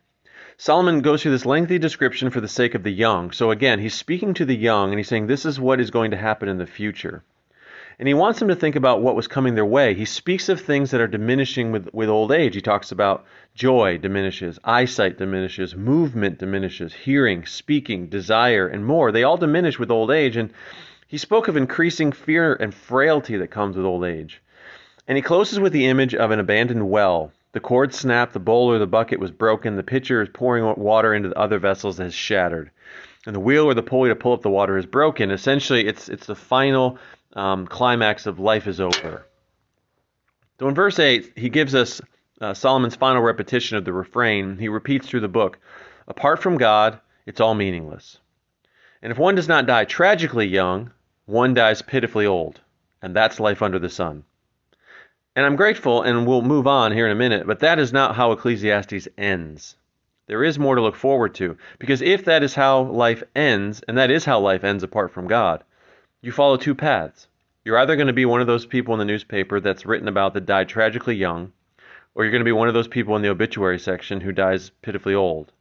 Solomon 0.58 1.02
goes 1.02 1.22
through 1.22 1.32
this 1.32 1.46
lengthy 1.46 1.78
description 1.78 2.32
for 2.32 2.42
the 2.42 2.48
sake 2.48 2.74
of 2.74 2.82
the 2.82 2.92
young. 2.92 3.32
So 3.32 3.52
again, 3.52 3.80
he's 3.80 3.94
speaking 3.94 4.34
to 4.36 4.46
the 4.46 4.56
young 4.56 4.90
and 4.90 4.98
he's 4.98 5.08
saying 5.08 5.28
this 5.28 5.46
is 5.46 5.60
what 5.60 5.80
is 5.80 5.92
going 5.92 6.12
to 6.12 6.18
happen 6.18 6.50
in 6.50 6.58
the 6.58 6.66
future. 6.66 7.24
And 8.00 8.08
he 8.08 8.14
wants 8.14 8.40
them 8.40 8.48
to 8.48 8.56
think 8.56 8.76
about 8.76 9.02
what 9.02 9.16
was 9.16 9.28
coming 9.28 9.56
their 9.56 9.66
way. 9.66 9.94
He 9.94 10.06
speaks 10.06 10.50
of 10.50 10.62
things 10.62 10.92
that 10.92 11.02
are 11.02 11.08
diminishing 11.08 11.72
with, 11.72 11.90
with 11.94 12.10
old 12.10 12.32
age. 12.32 12.54
He 12.54 12.62
talks 12.62 12.92
about 12.92 13.26
joy 13.56 13.98
diminishes, 13.98 14.60
eyesight 14.64 15.18
diminishes, 15.18 15.76
movement 15.76 16.38
diminishes, 16.38 16.94
hearing, 16.94 17.46
speaking, 17.46 18.08
desire, 18.08 18.68
and 18.68 18.86
more. 18.86 19.12
They 19.12 19.24
all 19.24 19.38
diminish 19.38 19.80
with 19.80 19.90
old 19.90 20.12
age. 20.12 20.38
And 20.38 20.54
he 21.08 21.18
spoke 21.18 21.48
of 21.48 21.56
increasing 21.56 22.12
fear 22.12 22.54
and 22.54 22.74
frailty 22.74 23.38
that 23.38 23.48
comes 23.48 23.76
with 23.76 23.86
old 23.86 24.04
age. 24.04 24.42
And 25.08 25.16
he 25.16 25.22
closes 25.22 25.60
with 25.60 25.72
the 25.72 25.88
image 25.88 26.14
of 26.14 26.32
an 26.32 26.40
abandoned 26.40 26.90
well. 26.90 27.32
The 27.54 27.62
cord 27.62 27.94
snapped, 27.94 28.34
the 28.34 28.40
bowl 28.40 28.70
or 28.70 28.78
the 28.78 28.86
bucket 28.86 29.20
was 29.20 29.32
broken, 29.32 29.78
the 29.78 29.84
pitcher 29.84 30.22
is 30.22 30.30
pouring 30.32 30.66
water 30.78 31.14
into 31.14 31.30
the 31.30 31.40
other 31.40 31.60
vessels 31.60 31.98
that 31.98 32.04
has 32.04 32.14
shattered, 32.14 32.72
and 33.26 33.34
the 33.34 33.40
wheel 33.40 33.66
or 33.66 33.74
the 33.74 33.82
pulley 33.82 34.10
to 34.10 34.16
pull 34.16 34.34
up 34.34 34.42
the 34.42 34.50
water 34.50 34.78
is 34.78 34.86
broken. 34.86 35.32
Essentially, 35.32 35.88
it's 35.88 36.10
it's 36.10 36.28
the 36.28 36.36
final 36.36 37.00
um, 37.34 37.66
climax 37.66 38.26
of 38.26 38.40
life 38.40 38.68
is 38.68 38.82
over. 38.82 39.26
So 40.60 40.68
in 40.68 40.76
verse 40.76 41.00
8, 41.00 41.34
he 41.36 41.50
gives 41.50 41.74
us 41.74 42.02
uh, 42.42 42.54
Solomon's 42.54 42.96
final 42.96 43.22
repetition 43.22 43.78
of 43.78 43.86
the 43.86 43.94
refrain. 43.94 44.58
He 44.58 44.68
repeats 44.68 45.08
through 45.08 45.22
the 45.22 45.28
book 45.28 45.58
Apart 46.08 46.42
from 46.42 46.58
God, 46.58 47.00
it's 47.26 47.42
all 47.42 47.54
meaningless. 47.54 48.20
And 49.02 49.12
if 49.12 49.18
one 49.18 49.36
does 49.36 49.48
not 49.48 49.68
die 49.68 49.86
tragically 49.86 50.48
young, 50.48 50.92
one 51.28 51.54
dies 51.54 51.82
pitifully 51.82 52.26
old, 52.26 52.62
and 53.02 53.14
that's 53.14 53.38
life 53.38 53.62
under 53.62 53.78
the 53.78 53.90
sun. 53.90 54.24
And 55.36 55.46
I'm 55.46 55.58
grateful, 55.58 56.02
and 56.02 56.26
we'll 56.26 56.42
move 56.42 56.66
on 56.66 56.94
here 56.94 57.06
in 57.06 57.12
a 57.12 57.16
minute, 57.16 57.46
but 57.46 57.60
that 57.60 57.80
is 57.80 57.92
not 57.92 58.16
how 58.16 58.32
Ecclesiastes 58.32 59.10
ends. 59.18 59.76
There 60.28 60.42
is 60.42 60.58
more 60.58 60.76
to 60.76 60.82
look 60.82 60.96
forward 60.96 61.36
to, 61.36 61.58
because 61.80 62.02
if 62.02 62.24
that 62.26 62.44
is 62.44 62.56
how 62.56 62.84
life 62.84 63.24
ends, 63.36 63.84
and 63.90 63.98
that 63.98 64.10
is 64.10 64.24
how 64.24 64.40
life 64.40 64.64
ends 64.64 64.84
apart 64.84 65.12
from 65.12 65.28
God, 65.28 65.66
you 66.22 66.32
follow 66.32 66.56
two 66.56 66.74
paths. 66.74 67.28
You're 67.66 67.78
either 67.78 67.98
going 67.98 68.08
to 68.08 68.14
be 68.14 68.26
one 68.26 68.40
of 68.40 68.48
those 68.48 68.66
people 68.66 68.94
in 68.94 69.00
the 69.00 69.04
newspaper 69.04 69.60
that's 69.60 69.86
written 69.86 70.08
about 70.08 70.34
that 70.34 70.46
died 70.46 70.70
tragically 70.70 71.18
young, 71.18 71.52
or 72.16 72.24
you're 72.24 72.32
going 72.32 72.40
to 72.40 72.46
be 72.46 72.54
one 72.54 72.70
of 72.70 72.74
those 72.74 72.88
people 72.88 73.18
in 73.18 73.22
the 73.22 73.30
obituary 73.30 73.80
section 73.80 74.22
who 74.22 74.32
dies 74.32 74.72
pitifully 74.82 75.14
old. 75.14 75.52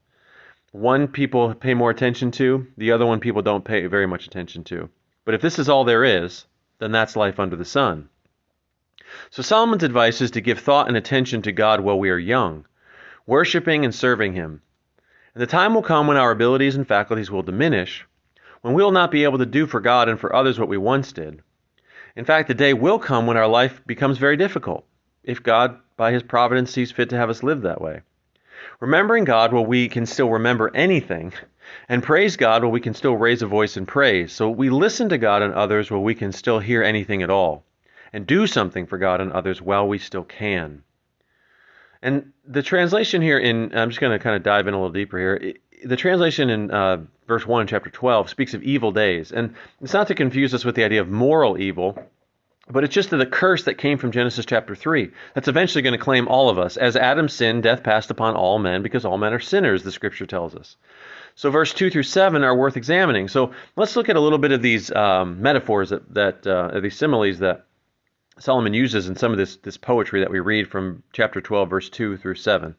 One 0.70 1.08
people 1.08 1.54
pay 1.54 1.74
more 1.74 1.90
attention 1.90 2.30
to, 2.30 2.68
the 2.76 2.92
other 2.92 3.04
one 3.04 3.18
people 3.18 3.42
don't 3.42 3.64
pay 3.64 3.84
very 3.88 4.06
much 4.06 4.28
attention 4.28 4.62
to. 4.64 4.90
But 5.26 5.34
if 5.34 5.42
this 5.42 5.58
is 5.58 5.68
all 5.68 5.84
there 5.84 6.04
is, 6.04 6.46
then 6.78 6.92
that's 6.92 7.16
life 7.16 7.40
under 7.40 7.56
the 7.56 7.64
sun. 7.64 8.08
So 9.30 9.42
Solomon's 9.42 9.82
advice 9.82 10.20
is 10.20 10.30
to 10.30 10.40
give 10.40 10.60
thought 10.60 10.86
and 10.86 10.96
attention 10.96 11.42
to 11.42 11.52
God 11.52 11.80
while 11.80 11.98
we 11.98 12.10
are 12.10 12.18
young, 12.18 12.64
worshiping 13.26 13.84
and 13.84 13.92
serving 13.92 14.34
Him. 14.34 14.62
And 15.34 15.42
the 15.42 15.48
time 15.48 15.74
will 15.74 15.82
come 15.82 16.06
when 16.06 16.16
our 16.16 16.30
abilities 16.30 16.76
and 16.76 16.86
faculties 16.86 17.28
will 17.28 17.42
diminish, 17.42 18.06
when 18.62 18.72
we 18.72 18.84
will 18.84 18.92
not 18.92 19.10
be 19.10 19.24
able 19.24 19.38
to 19.38 19.46
do 19.46 19.66
for 19.66 19.80
God 19.80 20.08
and 20.08 20.18
for 20.18 20.34
others 20.34 20.60
what 20.60 20.68
we 20.68 20.78
once 20.78 21.12
did. 21.12 21.42
In 22.14 22.24
fact, 22.24 22.46
the 22.46 22.54
day 22.54 22.72
will 22.72 23.00
come 23.00 23.26
when 23.26 23.36
our 23.36 23.48
life 23.48 23.82
becomes 23.84 24.18
very 24.18 24.36
difficult, 24.36 24.86
if 25.24 25.42
God, 25.42 25.76
by 25.96 26.12
His 26.12 26.22
providence, 26.22 26.70
sees 26.70 26.92
fit 26.92 27.10
to 27.10 27.16
have 27.16 27.30
us 27.30 27.42
live 27.42 27.62
that 27.62 27.80
way. 27.80 28.02
Remembering 28.78 29.24
God 29.24 29.52
while 29.52 29.66
we 29.66 29.88
can 29.88 30.06
still 30.06 30.30
remember 30.30 30.70
anything 30.72 31.32
and 31.88 32.02
praise 32.02 32.36
God 32.36 32.62
while 32.62 32.72
we 32.72 32.80
can 32.80 32.94
still 32.94 33.16
raise 33.16 33.42
a 33.42 33.46
voice 33.46 33.76
in 33.76 33.86
praise. 33.86 34.32
So 34.32 34.50
we 34.50 34.70
listen 34.70 35.08
to 35.10 35.18
God 35.18 35.42
and 35.42 35.54
others 35.54 35.90
while 35.90 36.02
we 36.02 36.14
can 36.14 36.32
still 36.32 36.58
hear 36.58 36.82
anything 36.82 37.22
at 37.22 37.30
all, 37.30 37.64
and 38.12 38.26
do 38.26 38.46
something 38.46 38.86
for 38.86 38.98
God 38.98 39.20
and 39.20 39.32
others 39.32 39.60
while 39.62 39.86
we 39.86 39.98
still 39.98 40.24
can. 40.24 40.82
And 42.02 42.32
the 42.46 42.62
translation 42.62 43.22
here 43.22 43.38
in, 43.38 43.76
I'm 43.76 43.90
just 43.90 44.00
going 44.00 44.16
to 44.16 44.22
kind 44.22 44.36
of 44.36 44.42
dive 44.42 44.68
in 44.68 44.74
a 44.74 44.76
little 44.76 44.92
deeper 44.92 45.18
here. 45.18 45.54
The 45.84 45.96
translation 45.96 46.50
in 46.50 46.70
uh, 46.70 47.04
verse 47.26 47.46
1 47.46 47.66
chapter 47.66 47.90
12 47.90 48.30
speaks 48.30 48.54
of 48.54 48.62
evil 48.62 48.92
days. 48.92 49.32
And 49.32 49.54
it's 49.80 49.92
not 49.92 50.06
to 50.08 50.14
confuse 50.14 50.54
us 50.54 50.64
with 50.64 50.74
the 50.74 50.84
idea 50.84 51.00
of 51.00 51.08
moral 51.08 51.58
evil, 51.58 51.98
but 52.68 52.82
it's 52.82 52.94
just 52.94 53.10
the 53.10 53.26
curse 53.26 53.64
that 53.64 53.78
came 53.78 53.98
from 53.98 54.10
Genesis 54.10 54.44
chapter 54.44 54.74
3 54.74 55.10
that's 55.34 55.48
eventually 55.48 55.82
going 55.82 55.98
to 55.98 56.04
claim 56.04 56.26
all 56.28 56.48
of 56.48 56.58
us. 56.58 56.76
As 56.76 56.96
Adam 56.96 57.28
sinned, 57.28 57.62
death 57.62 57.82
passed 57.82 58.10
upon 58.10 58.34
all 58.34 58.58
men 58.58 58.82
because 58.82 59.04
all 59.04 59.18
men 59.18 59.32
are 59.32 59.40
sinners, 59.40 59.82
the 59.82 59.92
scripture 59.92 60.26
tells 60.26 60.54
us. 60.54 60.76
So 61.36 61.50
verse 61.50 61.74
2 61.74 61.90
through 61.90 62.02
7 62.02 62.42
are 62.42 62.56
worth 62.56 62.76
examining. 62.76 63.28
So 63.28 63.52
let's 63.76 63.94
look 63.94 64.08
at 64.08 64.16
a 64.16 64.20
little 64.20 64.38
bit 64.38 64.52
of 64.52 64.62
these 64.62 64.90
um, 64.90 65.40
metaphors 65.40 65.90
that, 65.90 66.14
that 66.14 66.46
uh, 66.46 66.80
these 66.80 66.96
similes 66.96 67.38
that 67.40 67.66
Solomon 68.38 68.74
uses 68.74 69.08
in 69.08 69.16
some 69.16 69.32
of 69.32 69.38
this, 69.38 69.56
this 69.56 69.78
poetry 69.78 70.20
that 70.20 70.30
we 70.30 70.40
read 70.40 70.68
from 70.68 71.02
chapter 71.14 71.40
12, 71.40 71.70
verse 71.70 71.88
2 71.88 72.18
through 72.18 72.34
7. 72.34 72.74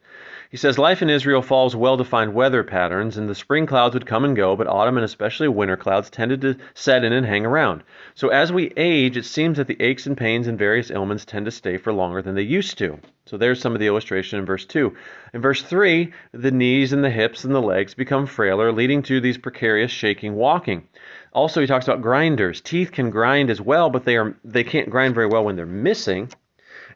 He 0.52 0.58
says, 0.58 0.78
Life 0.78 1.02
in 1.02 1.10
Israel 1.10 1.42
follows 1.42 1.76
well 1.76 1.98
defined 1.98 2.36
weather 2.36 2.64
patterns, 2.64 3.18
and 3.18 3.28
the 3.28 3.34
spring 3.34 3.66
clouds 3.66 3.96
would 3.96 4.06
come 4.06 4.24
and 4.24 4.36
go, 4.36 4.56
but 4.56 4.68
autumn 4.68 4.98
and 4.98 5.04
especially 5.04 5.48
winter 5.48 5.76
clouds 5.76 6.12
tended 6.12 6.42
to 6.42 6.58
set 6.76 7.04
in 7.04 7.12
and 7.12 7.26
hang 7.26 7.44
around. 7.44 7.82
So 8.14 8.30
as 8.30 8.54
we 8.54 8.72
age, 8.78 9.18
it 9.18 9.26
seems 9.26 9.58
that 9.58 9.66
the 9.66 9.82
aches 9.82 10.06
and 10.06 10.16
pains 10.16 10.48
and 10.48 10.60
various 10.60 10.92
ailments 10.92 11.26
tend 11.26 11.46
to 11.46 11.52
stay 11.52 11.78
for 11.78 11.92
longer 11.92 12.22
than 12.22 12.36
they 12.36 12.44
used 12.44 12.78
to. 12.78 13.00
So 13.26 13.36
there's 13.36 13.60
some 13.60 13.74
of 13.74 13.80
the 13.80 13.88
illustration 13.88 14.38
in 14.38 14.46
verse 14.46 14.64
2. 14.64 14.96
In 15.34 15.42
verse 15.42 15.64
3, 15.64 16.14
the 16.34 16.52
knees 16.52 16.94
and 16.94 17.04
the 17.04 17.10
hips 17.10 17.44
and 17.44 17.56
the 17.56 17.62
legs 17.62 17.96
become 17.96 18.28
frailer, 18.28 18.72
leading 18.72 19.02
to 19.04 19.20
these 19.20 19.40
precarious 19.40 19.92
shaking 19.92 20.36
walking. 20.36 20.88
Also, 21.38 21.62
he 21.62 21.68
talks 21.68 21.88
about 21.88 22.02
grinders. 22.02 22.62
Teeth 22.62 22.92
can 22.92 23.12
grind 23.12 23.52
as 23.52 23.62
well, 23.62 23.92
but 23.92 24.06
they 24.06 24.18
are 24.18 24.36
they 24.44 24.64
can't 24.64 24.90
grind 24.90 25.14
very 25.14 25.28
well 25.28 25.46
when 25.46 25.56
they're 25.56 25.68
missing. 25.68 26.28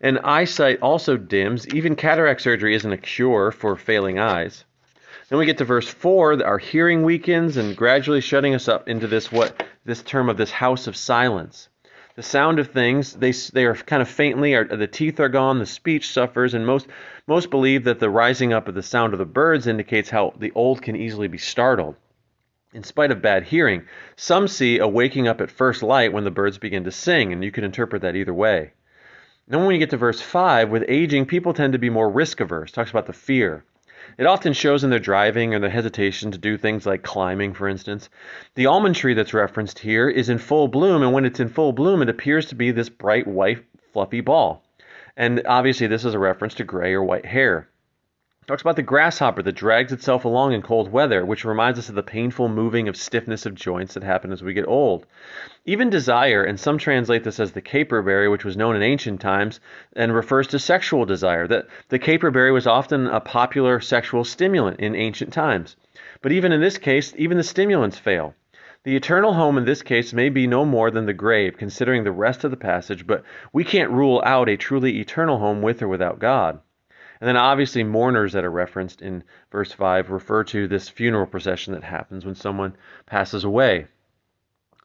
And 0.02 0.18
eyesight 0.24 0.80
also 0.82 1.16
dims. 1.16 1.68
Even 1.76 1.96
cataract 1.96 2.42
surgery 2.42 2.74
isn't 2.74 2.92
a 2.92 2.98
cure 2.98 3.52
for 3.52 3.76
failing 3.76 4.18
eyes. 4.18 4.66
Then 5.30 5.38
we 5.38 5.46
get 5.46 5.60
to 5.60 5.64
verse 5.64 5.88
4, 5.88 6.44
our 6.44 6.58
hearing 6.58 7.04
weakens 7.04 7.56
and 7.56 7.78
gradually 7.78 8.20
shutting 8.20 8.56
us 8.56 8.68
up 8.68 8.90
into 8.90 9.06
this 9.06 9.32
what 9.32 9.64
this 9.86 10.02
term 10.02 10.28
of 10.28 10.38
this 10.38 10.50
house 10.50 10.88
of 10.88 10.96
silence. 10.96 11.70
The 12.16 12.24
sound 12.24 12.58
of 12.58 12.72
things, 12.72 13.14
they, 13.14 13.34
they 13.54 13.66
are 13.68 13.76
kind 13.76 14.02
of 14.02 14.10
faintly, 14.10 14.56
are, 14.56 14.64
the 14.64 14.88
teeth 14.88 15.20
are 15.20 15.30
gone, 15.30 15.60
the 15.60 15.68
speech 15.68 16.10
suffers, 16.10 16.56
and 16.56 16.66
most, 16.66 16.88
most 17.28 17.52
believe 17.52 17.84
that 17.84 18.00
the 18.00 18.10
rising 18.10 18.54
up 18.54 18.68
of 18.68 18.74
the 18.74 18.82
sound 18.82 19.14
of 19.14 19.20
the 19.20 19.26
birds 19.26 19.68
indicates 19.68 20.10
how 20.10 20.34
the 20.40 20.52
old 20.56 20.82
can 20.82 20.96
easily 20.96 21.28
be 21.28 21.38
startled. 21.38 21.96
In 22.74 22.84
spite 22.84 23.12
of 23.12 23.22
bad 23.22 23.44
hearing, 23.44 23.84
some 24.16 24.48
see 24.48 24.80
a 24.80 24.88
waking 24.88 25.28
up 25.28 25.42
at 25.42 25.52
first 25.52 25.84
light 25.84 26.14
when 26.14 26.24
the 26.24 26.32
birds 26.32 26.58
begin 26.58 26.86
to 26.86 26.92
sing, 26.92 27.34
and 27.34 27.44
you 27.44 27.52
can 27.52 27.66
interpret 27.66 28.02
that 28.02 28.16
either 28.16 28.34
way. 28.34 28.72
Then 29.46 29.66
when 29.66 29.74
you 29.74 29.80
get 29.80 29.90
to 29.90 29.98
verse 29.98 30.22
5, 30.22 30.70
with 30.70 30.86
aging, 30.88 31.26
people 31.26 31.54
tend 31.54 31.74
to 31.74 31.80
be 31.80 31.90
more 31.90 32.10
risk 32.10 32.40
averse. 32.40 32.72
Talks 32.72 32.90
about 32.90 33.08
the 33.08 33.14
fear. 33.14 33.66
It 34.18 34.26
often 34.26 34.54
shows 34.54 34.86
in 34.86 34.90
their 34.90 35.00
driving 35.00 35.54
or 35.54 35.60
their 35.60 35.70
hesitation 35.70 36.32
to 36.32 36.38
do 36.38 36.58
things 36.58 36.86
like 36.86 37.04
climbing, 37.04 37.56
for 37.56 37.68
instance. 37.68 38.10
The 38.56 38.68
almond 38.68 38.96
tree 38.96 39.16
that's 39.16 39.34
referenced 39.34 39.80
here 39.80 40.10
is 40.10 40.30
in 40.30 40.38
full 40.38 40.70
bloom, 40.70 41.04
and 41.04 41.12
when 41.12 41.26
it's 41.26 41.42
in 41.42 41.50
full 41.50 41.74
bloom, 41.74 42.02
it 42.02 42.08
appears 42.08 42.46
to 42.48 42.56
be 42.56 42.72
this 42.72 42.88
bright 42.88 43.28
white, 43.28 43.66
fluffy 43.92 44.22
ball. 44.22 44.64
And 45.18 45.42
obviously, 45.46 45.88
this 45.88 46.06
is 46.06 46.14
a 46.14 46.20
reference 46.20 46.54
to 46.54 46.64
gray 46.64 46.94
or 46.94 47.04
white 47.04 47.26
hair. 47.26 47.68
Talks 48.48 48.64
about 48.64 48.76
the 48.76 48.82
grasshopper 48.82 49.44
that 49.44 49.52
drags 49.52 49.94
itself 49.94 50.26
along 50.26 50.54
in 50.54 50.64
cold 50.64 50.92
weather, 50.92 51.24
which 51.24 51.46
reminds 51.46 51.78
us 51.78 51.90
of 51.90 51.96
the 51.96 52.02
painful 52.02 52.50
moving 52.50 52.88
of 52.88 52.98
stiffness 52.98 53.46
of 53.46 53.54
joints 53.54 53.94
that 53.94 54.02
happen 54.02 54.32
as 54.32 54.42
we 54.42 54.54
get 54.54 54.68
old. 54.68 55.06
Even 55.64 55.92
desire, 55.92 56.44
and 56.44 56.60
some 56.60 56.80
translate 56.80 57.24
this 57.24 57.40
as 57.40 57.52
the 57.52 57.62
caperberry, 57.62 58.30
which 58.30 58.44
was 58.44 58.58
known 58.58 58.76
in 58.76 58.82
ancient 58.82 59.22
times, 59.22 59.60
and 59.96 60.16
refers 60.16 60.48
to 60.48 60.58
sexual 60.58 61.06
desire. 61.06 61.48
That 61.48 61.68
the 61.90 62.00
caperberry 62.00 62.52
was 62.52 62.66
often 62.66 63.06
a 63.06 63.20
popular 63.20 63.80
sexual 63.80 64.24
stimulant 64.24 64.80
in 64.80 64.96
ancient 64.96 65.32
times. 65.32 65.78
But 66.24 66.32
even 66.32 66.52
in 66.52 66.62
this 66.62 66.80
case, 66.80 67.14
even 67.18 67.38
the 67.38 67.44
stimulants 67.44 68.00
fail. 68.00 68.34
The 68.84 68.96
eternal 68.96 69.34
home 69.34 69.60
in 69.60 69.66
this 69.66 69.84
case 69.84 70.14
may 70.14 70.30
be 70.30 70.48
no 70.48 70.66
more 70.66 70.90
than 70.90 71.06
the 71.06 71.14
grave, 71.14 71.58
considering 71.58 72.04
the 72.04 72.12
rest 72.12 72.44
of 72.44 72.50
the 72.50 72.58
passage, 72.58 73.06
but 73.06 73.24
we 73.54 73.64
can't 73.64 73.92
rule 73.92 74.20
out 74.26 74.50
a 74.50 74.58
truly 74.58 75.00
eternal 75.00 75.38
home 75.38 75.62
with 75.62 75.84
or 75.84 75.88
without 75.88 76.18
God. 76.18 76.60
And 77.22 77.28
then 77.28 77.38
obviously 77.38 77.84
mourners 77.84 78.34
that 78.34 78.44
are 78.44 78.52
referenced 78.52 79.04
in 79.04 79.24
verse 79.52 79.72
5 79.72 80.10
refer 80.10 80.44
to 80.46 80.68
this 80.68 80.90
funeral 80.90 81.28
procession 81.28 81.74
that 81.74 81.84
happens 81.84 82.26
when 82.26 82.34
someone 82.34 82.76
passes 83.06 83.44
away. 83.44 83.86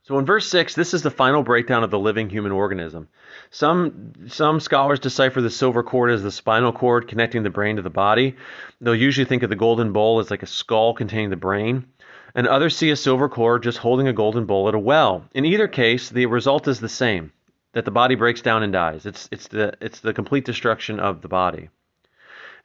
So 0.02 0.18
in 0.18 0.26
verse 0.26 0.46
6, 0.50 0.74
this 0.74 0.92
is 0.92 1.02
the 1.02 1.10
final 1.10 1.42
breakdown 1.42 1.82
of 1.82 1.90
the 1.90 1.98
living 1.98 2.28
human 2.28 2.52
organism. 2.52 3.08
Some, 3.50 4.12
some 4.28 4.60
scholars 4.60 5.00
decipher 5.00 5.40
the 5.40 5.50
silver 5.50 5.82
cord 5.82 6.10
as 6.10 6.22
the 6.22 6.30
spinal 6.30 6.72
cord 6.72 7.08
connecting 7.08 7.42
the 7.42 7.50
brain 7.50 7.76
to 7.76 7.82
the 7.82 7.90
body. 7.90 8.36
They'll 8.82 8.94
usually 8.94 9.24
think 9.24 9.42
of 9.42 9.50
the 9.50 9.56
golden 9.56 9.92
bowl 9.92 10.20
as 10.20 10.30
like 10.30 10.42
a 10.42 10.46
skull 10.46 10.92
containing 10.92 11.30
the 11.30 11.36
brain. 11.36 11.86
And 12.34 12.46
others 12.46 12.76
see 12.76 12.90
a 12.90 12.96
silver 12.96 13.30
cord 13.30 13.62
just 13.62 13.78
holding 13.78 14.08
a 14.08 14.12
golden 14.12 14.44
bowl 14.44 14.68
at 14.68 14.74
a 14.74 14.78
well. 14.78 15.24
In 15.32 15.46
either 15.46 15.68
case, 15.68 16.10
the 16.10 16.26
result 16.26 16.68
is 16.68 16.80
the 16.80 16.88
same 16.88 17.32
that 17.72 17.86
the 17.86 17.90
body 17.90 18.14
breaks 18.14 18.42
down 18.42 18.62
and 18.62 18.74
dies. 18.74 19.06
It's, 19.06 19.26
it's, 19.32 19.48
the, 19.48 19.72
it's 19.80 20.00
the 20.00 20.12
complete 20.12 20.44
destruction 20.44 21.00
of 21.00 21.22
the 21.22 21.28
body. 21.28 21.70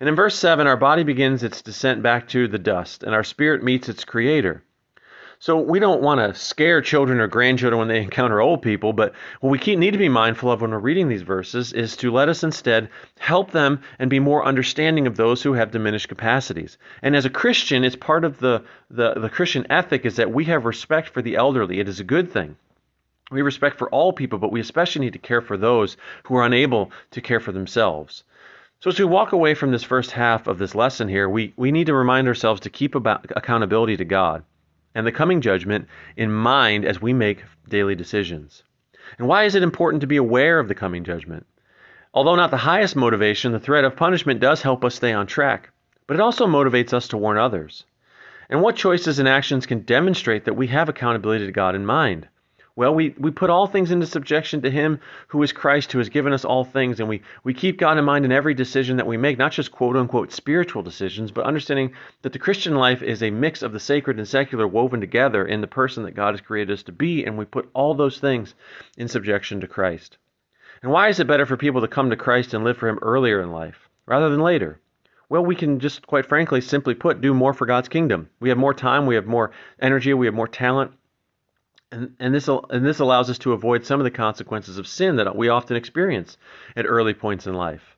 And 0.02 0.10
in 0.10 0.16
verse 0.16 0.36
7, 0.36 0.66
our 0.66 0.78
body 0.78 1.04
begins 1.04 1.44
its 1.44 1.62
descent 1.62 2.02
back 2.02 2.28
to 2.30 2.48
the 2.48 2.58
dust, 2.58 3.04
and 3.04 3.14
our 3.14 3.24
spirit 3.24 3.64
meets 3.64 3.88
its 3.88 4.04
creator. 4.04 4.64
So 5.38 5.60
we 5.60 5.78
don't 5.78 6.02
want 6.02 6.20
to 6.20 6.34
scare 6.34 6.82
children 6.82 7.20
or 7.20 7.28
grandchildren 7.28 7.78
when 7.78 7.88
they 7.88 8.02
encounter 8.02 8.42
old 8.42 8.64
people, 8.64 8.94
but 8.94 9.14
what 9.42 9.52
we 9.52 9.76
need 9.76 9.92
to 9.92 10.00
be 10.00 10.10
mindful 10.10 10.52
of 10.52 10.60
when 10.60 10.72
we're 10.72 10.80
reading 10.80 11.08
these 11.08 11.22
verses 11.22 11.72
is 11.72 11.96
to 11.98 12.10
let 12.10 12.30
us 12.30 12.44
instead 12.44 12.90
help 13.20 13.52
them 13.52 13.84
and 14.00 14.10
be 14.10 14.20
more 14.20 14.44
understanding 14.44 15.06
of 15.06 15.18
those 15.18 15.44
who 15.44 15.54
have 15.54 15.70
diminished 15.70 16.10
capacities. 16.10 16.80
And 17.04 17.16
as 17.16 17.26
a 17.26 17.30
Christian, 17.30 17.84
it's 17.84 17.96
part 17.96 18.26
of 18.26 18.40
the, 18.40 18.64
the, 18.90 19.14
the 19.14 19.30
Christian 19.30 19.68
ethic 19.70 20.04
is 20.04 20.16
that 20.16 20.34
we 20.34 20.46
have 20.46 20.66
respect 20.66 21.10
for 21.10 21.22
the 21.22 21.36
elderly. 21.36 21.80
It 21.80 21.88
is 21.88 22.00
a 22.00 22.04
good 22.04 22.32
thing. 22.32 22.56
We 23.30 23.44
respect 23.44 23.78
for 23.78 23.88
all 23.92 24.14
people, 24.14 24.40
but 24.40 24.52
we 24.52 24.62
especially 24.62 25.06
need 25.06 25.14
to 25.14 25.20
care 25.20 25.42
for 25.42 25.58
those 25.58 25.96
who 26.24 26.38
are 26.38 26.46
unable 26.46 26.92
to 27.12 27.22
care 27.22 27.40
for 27.40 27.52
themselves. 27.52 28.24
So 28.82 28.90
as 28.90 28.98
we 28.98 29.06
walk 29.06 29.32
away 29.32 29.54
from 29.54 29.72
this 29.72 29.84
first 29.84 30.10
half 30.10 30.48
of 30.48 30.58
this 30.58 30.74
lesson 30.74 31.08
here, 31.08 31.30
we, 31.30 31.54
we 31.56 31.72
need 31.72 31.86
to 31.86 31.94
remind 31.94 32.28
ourselves 32.28 32.62
to 32.62 32.72
keep 32.72 32.96
about 32.96 33.28
accountability 33.36 33.96
to 33.98 34.06
God 34.06 34.44
and 34.96 35.06
the 35.06 35.12
coming 35.12 35.40
judgment 35.40 35.88
in 36.18 36.32
mind 36.32 36.84
as 36.84 37.00
we 37.00 37.14
make 37.14 37.44
daily 37.70 37.94
decisions. 37.94 38.64
And 39.20 39.28
why 39.28 39.44
is 39.44 39.54
it 39.54 39.62
important 39.62 40.02
to 40.02 40.08
be 40.08 40.18
aware 40.18 40.58
of 40.58 40.68
the 40.68 40.74
coming 40.74 41.04
judgment? 41.04 41.46
Although 42.12 42.36
not 42.36 42.50
the 42.50 42.58
highest 42.58 42.96
motivation, 42.96 43.52
the 43.52 43.60
threat 43.60 43.84
of 43.84 43.96
punishment 43.96 44.40
does 44.40 44.64
help 44.64 44.84
us 44.84 44.96
stay 44.96 45.14
on 45.14 45.28
track, 45.28 45.70
but 46.08 46.16
it 46.16 46.20
also 46.20 46.48
motivates 46.48 46.92
us 46.92 47.08
to 47.10 47.18
warn 47.18 47.38
others. 47.38 47.86
And 48.50 48.64
what 48.64 48.78
choices 48.78 49.20
and 49.20 49.28
actions 49.28 49.68
can 49.68 49.82
demonstrate 49.82 50.46
that 50.46 50.58
we 50.58 50.66
have 50.68 50.90
accountability 50.90 51.46
to 51.46 51.52
God 51.52 51.76
in 51.76 51.86
mind? 51.86 52.28
Well, 52.74 52.96
we, 52.96 53.14
we 53.18 53.32
put 53.32 53.50
all 53.50 53.68
things 53.68 53.92
into 53.92 54.06
subjection 54.06 54.62
to 54.62 54.72
Him 54.72 55.02
who 55.28 55.44
is 55.44 55.52
Christ, 55.52 55.92
who 55.92 55.98
has 55.98 56.08
given 56.08 56.32
us 56.32 56.46
all 56.46 56.64
things, 56.64 57.02
and 57.02 57.10
we, 57.10 57.22
we 57.44 57.54
keep 57.54 57.78
God 57.78 57.98
in 57.98 58.06
mind 58.06 58.24
in 58.24 58.32
every 58.32 58.54
decision 58.54 58.96
that 58.96 59.08
we 59.08 59.18
make, 59.18 59.38
not 59.38 59.52
just 59.52 59.74
quote 59.74 59.98
unquote 59.98 60.32
spiritual 60.32 60.82
decisions, 60.82 61.32
but 61.32 61.44
understanding 61.46 61.94
that 62.22 62.32
the 62.32 62.40
Christian 62.40 62.76
life 62.76 63.04
is 63.04 63.22
a 63.22 63.30
mix 63.30 63.62
of 63.62 63.74
the 63.74 63.80
sacred 63.80 64.18
and 64.18 64.28
secular 64.28 64.66
woven 64.66 65.02
together 65.02 65.46
in 65.46 65.60
the 65.60 65.68
person 65.68 66.04
that 66.04 66.16
God 66.16 66.34
has 66.34 66.42
created 66.42 66.72
us 66.72 66.84
to 66.84 66.94
be, 66.94 67.26
and 67.26 67.38
we 67.38 67.44
put 67.44 67.70
all 67.74 67.94
those 67.94 68.20
things 68.20 68.56
in 68.96 69.10
subjection 69.10 69.60
to 69.60 69.68
Christ. 69.68 70.18
And 70.82 70.94
why 70.94 71.10
is 71.10 71.20
it 71.20 71.28
better 71.28 71.46
for 71.46 71.58
people 71.58 71.82
to 71.82 71.90
come 71.90 72.10
to 72.10 72.16
Christ 72.16 72.54
and 72.54 72.64
live 72.64 72.78
for 72.78 72.88
Him 72.88 73.00
earlier 73.02 73.42
in 73.42 73.52
life 73.52 73.90
rather 74.06 74.30
than 74.30 74.40
later? 74.40 74.80
Well, 75.28 75.46
we 75.46 75.56
can 75.56 75.80
just, 75.80 76.08
quite 76.08 76.26
frankly, 76.26 76.62
simply 76.62 76.94
put, 76.94 77.22
do 77.22 77.34
more 77.34 77.54
for 77.54 77.66
God's 77.66 77.90
kingdom. 77.90 78.30
We 78.40 78.50
have 78.50 78.58
more 78.58 78.74
time, 78.74 79.06
we 79.06 79.16
have 79.16 79.28
more 79.28 79.52
energy, 79.80 80.14
we 80.14 80.26
have 80.26 80.36
more 80.36 80.48
talent 80.48 80.92
and, 81.92 82.16
and, 82.20 82.34
this 82.34 82.48
and 82.48 82.86
this 82.86 83.00
allows 83.00 83.30
us 83.30 83.38
to 83.40 83.54
avoid 83.54 83.86
some 83.86 84.00
of 84.00 84.06
the 84.06 84.12
consequences 84.12 84.78
of 84.78 84.88
sin 84.88 85.18
that 85.18 85.36
we 85.36 85.50
often 85.50 85.76
experience 85.76 86.38
at 86.76 86.86
early 86.86 87.14
points 87.14 87.48
in 87.48 87.54
life. 87.54 87.98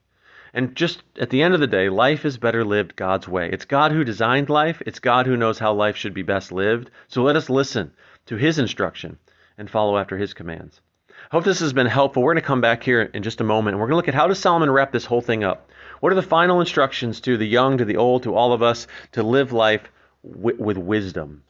And 0.52 0.74
just 0.76 1.02
at 1.18 1.30
the 1.30 1.42
end 1.42 1.54
of 1.54 1.60
the 1.60 1.66
day, 1.66 1.88
life 1.88 2.24
is 2.24 2.38
better 2.38 2.64
lived 2.64 2.94
God's 2.94 3.26
way. 3.26 3.50
It's 3.52 3.64
God 3.64 3.90
who 3.90 4.04
designed 4.04 4.48
life, 4.48 4.82
it's 4.86 5.00
God 5.00 5.26
who 5.26 5.36
knows 5.36 5.58
how 5.58 5.72
life 5.72 5.96
should 5.96 6.14
be 6.14 6.22
best 6.22 6.52
lived. 6.52 6.90
So 7.08 7.22
let 7.22 7.36
us 7.36 7.50
listen 7.50 7.92
to 8.26 8.36
His 8.36 8.58
instruction 8.58 9.18
and 9.58 9.68
follow 9.68 9.98
after 9.98 10.16
His 10.16 10.32
commands. 10.32 10.80
I 11.10 11.36
hope 11.36 11.44
this 11.44 11.60
has 11.60 11.72
been 11.72 11.86
helpful. 11.86 12.22
We're 12.22 12.34
going 12.34 12.42
to 12.42 12.46
come 12.46 12.60
back 12.60 12.82
here 12.82 13.02
in 13.02 13.22
just 13.22 13.40
a 13.40 13.44
moment 13.44 13.74
and 13.74 13.80
we're 13.80 13.86
going 13.86 13.94
to 13.94 13.96
look 13.96 14.08
at 14.08 14.14
how 14.14 14.28
does 14.28 14.38
Solomon 14.38 14.70
wrap 14.70 14.92
this 14.92 15.06
whole 15.06 15.20
thing 15.20 15.42
up. 15.42 15.70
What 16.00 16.12
are 16.12 16.16
the 16.16 16.22
final 16.22 16.60
instructions 16.60 17.20
to 17.22 17.36
the 17.36 17.46
young, 17.46 17.78
to 17.78 17.84
the 17.84 17.96
old, 17.96 18.24
to 18.24 18.34
all 18.34 18.52
of 18.52 18.62
us 18.62 18.86
to 19.12 19.22
live 19.22 19.52
life 19.52 19.90
with, 20.22 20.58
with 20.58 20.78
wisdom? 20.78 21.42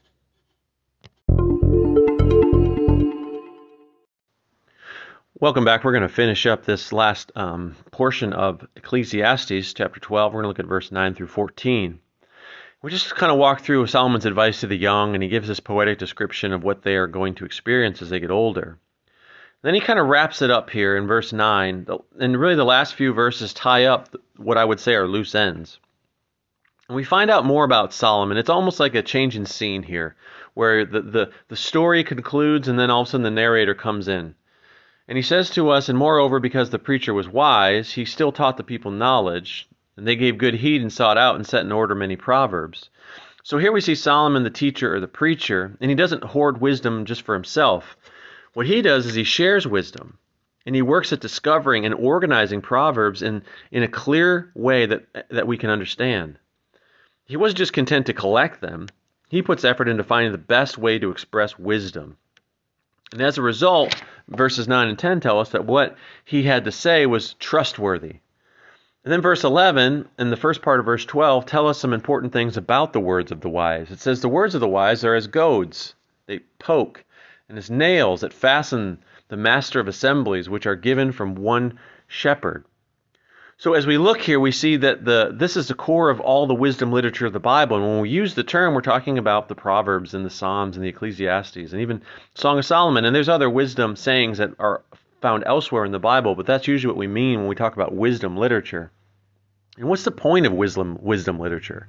Welcome 5.45 5.67
back. 5.67 5.85
We're 5.85 5.93
going 5.93 6.01
to 6.01 6.09
finish 6.09 6.47
up 6.47 6.65
this 6.65 6.91
last 6.91 7.31
um, 7.37 7.77
portion 7.91 8.33
of 8.33 8.67
Ecclesiastes, 8.77 9.75
chapter 9.75 10.01
12. 10.01 10.33
We're 10.33 10.41
going 10.41 10.45
to 10.45 10.49
look 10.49 10.59
at 10.59 10.65
verse 10.65 10.91
9 10.91 11.15
through 11.15 11.27
14. 11.27 12.01
We 12.81 12.91
just 12.91 13.15
kind 13.15 13.31
of 13.31 13.37
walk 13.37 13.61
through 13.61 13.87
Solomon's 13.87 14.25
advice 14.25 14.61
to 14.61 14.67
the 14.67 14.75
young, 14.75 15.13
and 15.13 15.23
he 15.23 15.29
gives 15.29 15.47
this 15.47 15.61
poetic 15.61 15.99
description 15.99 16.55
of 16.55 16.65
what 16.65 16.81
they 16.81 16.97
are 16.97 17.07
going 17.07 17.35
to 17.35 17.45
experience 17.45 18.01
as 18.01 18.09
they 18.09 18.21
get 18.21 18.31
older. 18.31 18.79
Then 19.61 19.75
he 19.75 19.83
kind 19.83 19.99
of 19.99 20.07
wraps 20.07 20.41
it 20.41 20.51
up 20.51 20.71
here 20.71 20.97
in 20.97 21.07
verse 21.07 21.31
9, 21.31 21.89
and 22.19 22.41
really 22.41 22.57
the 22.57 22.65
last 22.65 22.95
few 22.95 23.13
verses 23.13 23.53
tie 23.53 23.85
up 23.85 24.17
what 24.39 24.57
I 24.57 24.65
would 24.65 24.81
say 24.81 24.95
are 24.95 25.07
loose 25.07 25.35
ends. 25.35 25.79
And 26.89 26.97
we 26.97 27.05
find 27.05 27.31
out 27.31 27.45
more 27.45 27.67
about 27.67 27.93
Solomon. 27.93 28.39
It's 28.39 28.49
almost 28.49 28.81
like 28.81 28.95
a 28.95 29.03
change 29.03 29.37
in 29.37 29.45
scene 29.45 29.83
here, 29.83 30.17
where 30.55 30.87
the, 30.87 31.03
the, 31.03 31.31
the 31.49 31.57
story 31.57 32.03
concludes, 32.03 32.67
and 32.67 32.79
then 32.79 32.91
all 32.91 33.03
of 33.03 33.09
a 33.09 33.11
sudden 33.11 33.25
the 33.25 33.31
narrator 33.31 33.75
comes 33.75 34.09
in. 34.09 34.35
And 35.07 35.17
he 35.17 35.23
says 35.23 35.51
to 35.51 35.71
us, 35.71 35.89
And 35.89 35.99
moreover, 35.99 36.41
because 36.41 36.71
the 36.71 36.79
preacher 36.79 37.13
was 37.13 37.29
wise, 37.29 37.93
he 37.93 38.05
still 38.05 38.33
taught 38.33 38.57
the 38.57 38.65
people 38.65 38.91
knowledge, 38.91 39.69
and 39.97 40.07
they 40.07 40.17
gave 40.17 40.39
good 40.39 40.55
heed 40.55 40.81
and 40.81 40.93
sought 40.93 41.19
out 41.19 41.37
and 41.37 41.47
set 41.47 41.65
in 41.65 41.73
order 41.73 41.95
many 41.95 42.17
proverbs. 42.17 42.89
So 43.43 43.59
here 43.59 43.73
we 43.73 43.83
see 43.83 43.95
Solomon, 43.95 44.43
the 44.43 44.51
teacher 44.51 44.95
or 44.95 45.01
the 45.01 45.07
preacher, 45.07 45.77
and 45.81 45.91
he 45.91 45.95
doesn't 45.95 46.25
hoard 46.25 46.61
wisdom 46.61 47.05
just 47.05 47.23
for 47.23 47.35
himself. 47.35 47.97
What 48.55 48.67
he 48.67 48.81
does 48.81 49.05
is 49.05 49.15
he 49.15 49.25
shares 49.25 49.67
wisdom, 49.67 50.17
and 50.65 50.75
he 50.75 50.81
works 50.81 51.13
at 51.13 51.21
discovering 51.21 51.85
and 51.85 51.95
organizing 51.95 52.63
proverbs 52.63 53.21
in, 53.21 53.43
in 53.71 53.83
a 53.83 53.89
clear 53.89 54.51
way 54.55 54.87
that, 54.87 55.29
that 55.29 55.47
we 55.47 55.59
can 55.59 55.69
understand. 55.69 56.39
He 57.27 57.37
wasn't 57.37 57.59
just 57.59 57.75
content 57.75 58.07
to 58.07 58.15
collect 58.15 58.63
them, 58.63 58.89
he 59.29 59.43
puts 59.43 59.65
effort 59.65 59.89
into 59.89 60.05
finding 60.05 60.33
the 60.33 60.39
best 60.39 60.79
way 60.79 60.99
to 60.99 61.11
express 61.11 61.59
wisdom. 61.59 62.17
And 63.13 63.21
as 63.21 63.37
a 63.37 63.43
result, 63.43 63.95
verses 64.29 64.69
9 64.69 64.89
and 64.89 64.99
10 64.99 65.21
tell 65.21 65.41
us 65.41 65.51
that 65.51 65.65
what 65.65 65.97
he 66.25 66.43
had 66.45 66.65
to 66.65 66.73
say 66.73 67.07
was 67.07 67.35
trustworthy. 67.35 68.21
And 69.05 69.13
then 69.13 69.21
verse 69.21 69.45
11 69.45 70.09
and 70.17 70.33
the 70.33 70.37
first 70.37 70.63
part 70.63 70.81
of 70.81 70.87
verse 70.87 71.05
12 71.05 71.45
tell 71.45 71.69
us 71.69 71.79
some 71.79 71.93
important 71.93 72.33
things 72.33 72.57
about 72.57 72.93
the 72.93 73.01
words 73.01 73.31
of 73.31 73.43
the 73.43 73.51
wise. 73.51 73.91
It 73.91 74.01
says, 74.01 74.21
The 74.21 74.29
words 74.29 74.55
of 74.55 74.63
the 74.63 74.69
wise 74.69 75.05
are 75.05 75.15
as 75.15 75.27
goads, 75.27 75.95
they 76.27 76.39
poke, 76.59 77.05
and 77.49 77.59
as 77.59 77.71
nails 77.71 78.23
that 78.23 78.33
fasten 78.33 78.99
the 79.29 79.37
master 79.37 79.79
of 79.79 79.89
assemblies, 79.89 80.49
which 80.49 80.67
are 80.67 80.77
given 80.77 81.13
from 81.13 81.35
one 81.35 81.79
shepherd. 82.07 82.65
So 83.57 83.75
as 83.75 83.87
we 83.87 83.99
look 83.99 84.21
here, 84.21 84.41
we 84.41 84.51
see 84.51 84.77
that 84.79 85.05
the 85.05 85.31
this 85.33 85.57
is 85.57 85.69
the 85.69 85.75
core 85.75 86.11
of 86.11 86.21
all 86.21 86.47
the 86.47 86.55
wisdom 86.55 86.93
literature 86.93 87.27
of 87.27 87.33
the 87.33 87.41
Bible. 87.41 87.77
And 87.77 87.87
when 87.87 88.01
we 88.01 88.11
use 88.11 88.35
the 88.35 88.43
term, 88.43 88.75
we're 88.75 88.81
talking 88.81 89.17
about 89.17 89.49
the 89.49 89.55
Proverbs 89.55 90.13
and 90.13 90.27
the 90.27 90.31
Psalms 90.31 90.77
and 90.77 90.85
the 90.85 90.89
Ecclesiastes 90.89 91.73
and 91.73 91.81
even 91.81 92.03
Song 92.35 92.59
of 92.59 92.67
Solomon. 92.67 93.05
And 93.05 93.15
there's 93.15 93.29
other 93.29 93.49
wisdom 93.49 93.97
sayings 93.97 94.39
that 94.39 94.51
are 94.59 94.83
found 95.21 95.45
elsewhere 95.47 95.85
in 95.85 95.93
the 95.93 95.99
Bible, 95.99 96.35
but 96.35 96.47
that's 96.47 96.69
usually 96.69 96.91
what 96.91 96.99
we 96.99 97.07
mean 97.07 97.41
when 97.41 97.49
we 97.49 97.55
talk 97.55 97.75
about 97.75 97.95
wisdom 97.95 98.37
literature. 98.37 98.91
And 99.79 99.89
what's 99.89 100.05
the 100.05 100.11
point 100.11 100.47
of 100.47 100.53
wisdom 100.53 100.99
wisdom 101.01 101.39
literature? 101.39 101.89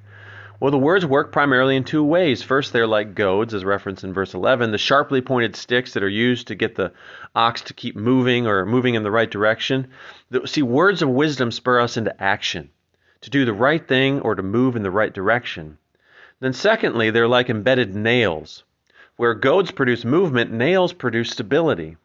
Well, 0.57 0.71
the 0.71 0.77
words 0.77 1.05
work 1.05 1.33
primarily 1.33 1.75
in 1.75 1.83
two 1.83 2.03
ways. 2.03 2.41
First, 2.41 2.71
they're 2.71 2.87
like 2.87 3.13
goads, 3.13 3.53
as 3.53 3.65
referenced 3.65 4.05
in 4.05 4.13
verse 4.13 4.33
11, 4.33 4.71
the 4.71 4.77
sharply 4.77 5.19
pointed 5.19 5.53
sticks 5.55 5.93
that 5.93 6.03
are 6.03 6.09
used 6.09 6.47
to 6.47 6.55
get 6.55 6.75
the 6.75 6.93
ox 7.35 7.61
to 7.63 7.73
keep 7.73 7.97
moving 7.97 8.47
or 8.47 8.65
moving 8.65 8.95
in 8.95 9.03
the 9.03 9.11
right 9.11 9.29
direction. 9.29 9.87
See, 10.45 10.61
words 10.61 11.01
of 11.01 11.09
wisdom 11.09 11.51
spur 11.51 11.81
us 11.81 11.97
into 11.97 12.23
action, 12.23 12.69
to 13.19 13.29
do 13.29 13.43
the 13.43 13.53
right 13.53 13.85
thing 13.85 14.21
or 14.21 14.33
to 14.33 14.43
move 14.43 14.77
in 14.77 14.83
the 14.83 14.91
right 14.91 15.13
direction. 15.13 15.77
Then, 16.39 16.53
secondly, 16.53 17.09
they're 17.09 17.27
like 17.27 17.49
embedded 17.49 17.93
nails. 17.93 18.63
Where 19.17 19.33
goads 19.33 19.71
produce 19.71 20.05
movement, 20.05 20.51
nails 20.51 20.93
produce 20.93 21.31
stability. 21.31 21.97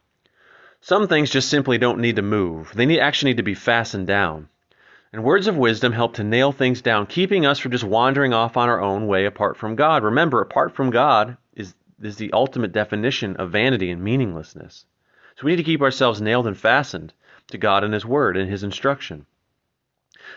Some 0.80 1.06
things 1.06 1.30
just 1.30 1.48
simply 1.48 1.78
don't 1.78 2.00
need 2.00 2.16
to 2.16 2.22
move. 2.22 2.72
They 2.74 2.86
need, 2.86 3.00
actually 3.00 3.30
need 3.30 3.36
to 3.36 3.42
be 3.44 3.54
fastened 3.54 4.08
down. 4.08 4.48
And 5.12 5.24
words 5.24 5.48
of 5.48 5.56
wisdom 5.56 5.92
help 5.92 6.14
to 6.14 6.24
nail 6.24 6.52
things 6.52 6.82
down, 6.82 7.06
keeping 7.06 7.44
us 7.44 7.58
from 7.58 7.72
just 7.72 7.82
wandering 7.82 8.32
off 8.32 8.56
on 8.56 8.68
our 8.68 8.80
own 8.80 9.08
way 9.08 9.24
apart 9.24 9.56
from 9.56 9.74
God. 9.74 10.04
Remember, 10.04 10.40
apart 10.40 10.76
from 10.76 10.90
God 10.90 11.36
is, 11.54 11.74
is 12.00 12.16
the 12.16 12.32
ultimate 12.32 12.70
definition 12.70 13.34
of 13.36 13.50
vanity 13.50 13.90
and 13.90 14.04
meaninglessness. 14.04 14.86
So 15.34 15.46
we 15.46 15.52
need 15.52 15.56
to 15.56 15.64
keep 15.64 15.82
ourselves 15.82 16.20
nailed 16.20 16.46
and 16.46 16.56
fastened 16.56 17.12
to 17.48 17.58
God 17.58 17.82
and 17.82 17.92
His 17.92 18.06
Word 18.06 18.36
and 18.36 18.48
His 18.48 18.62
instruction. 18.62 19.26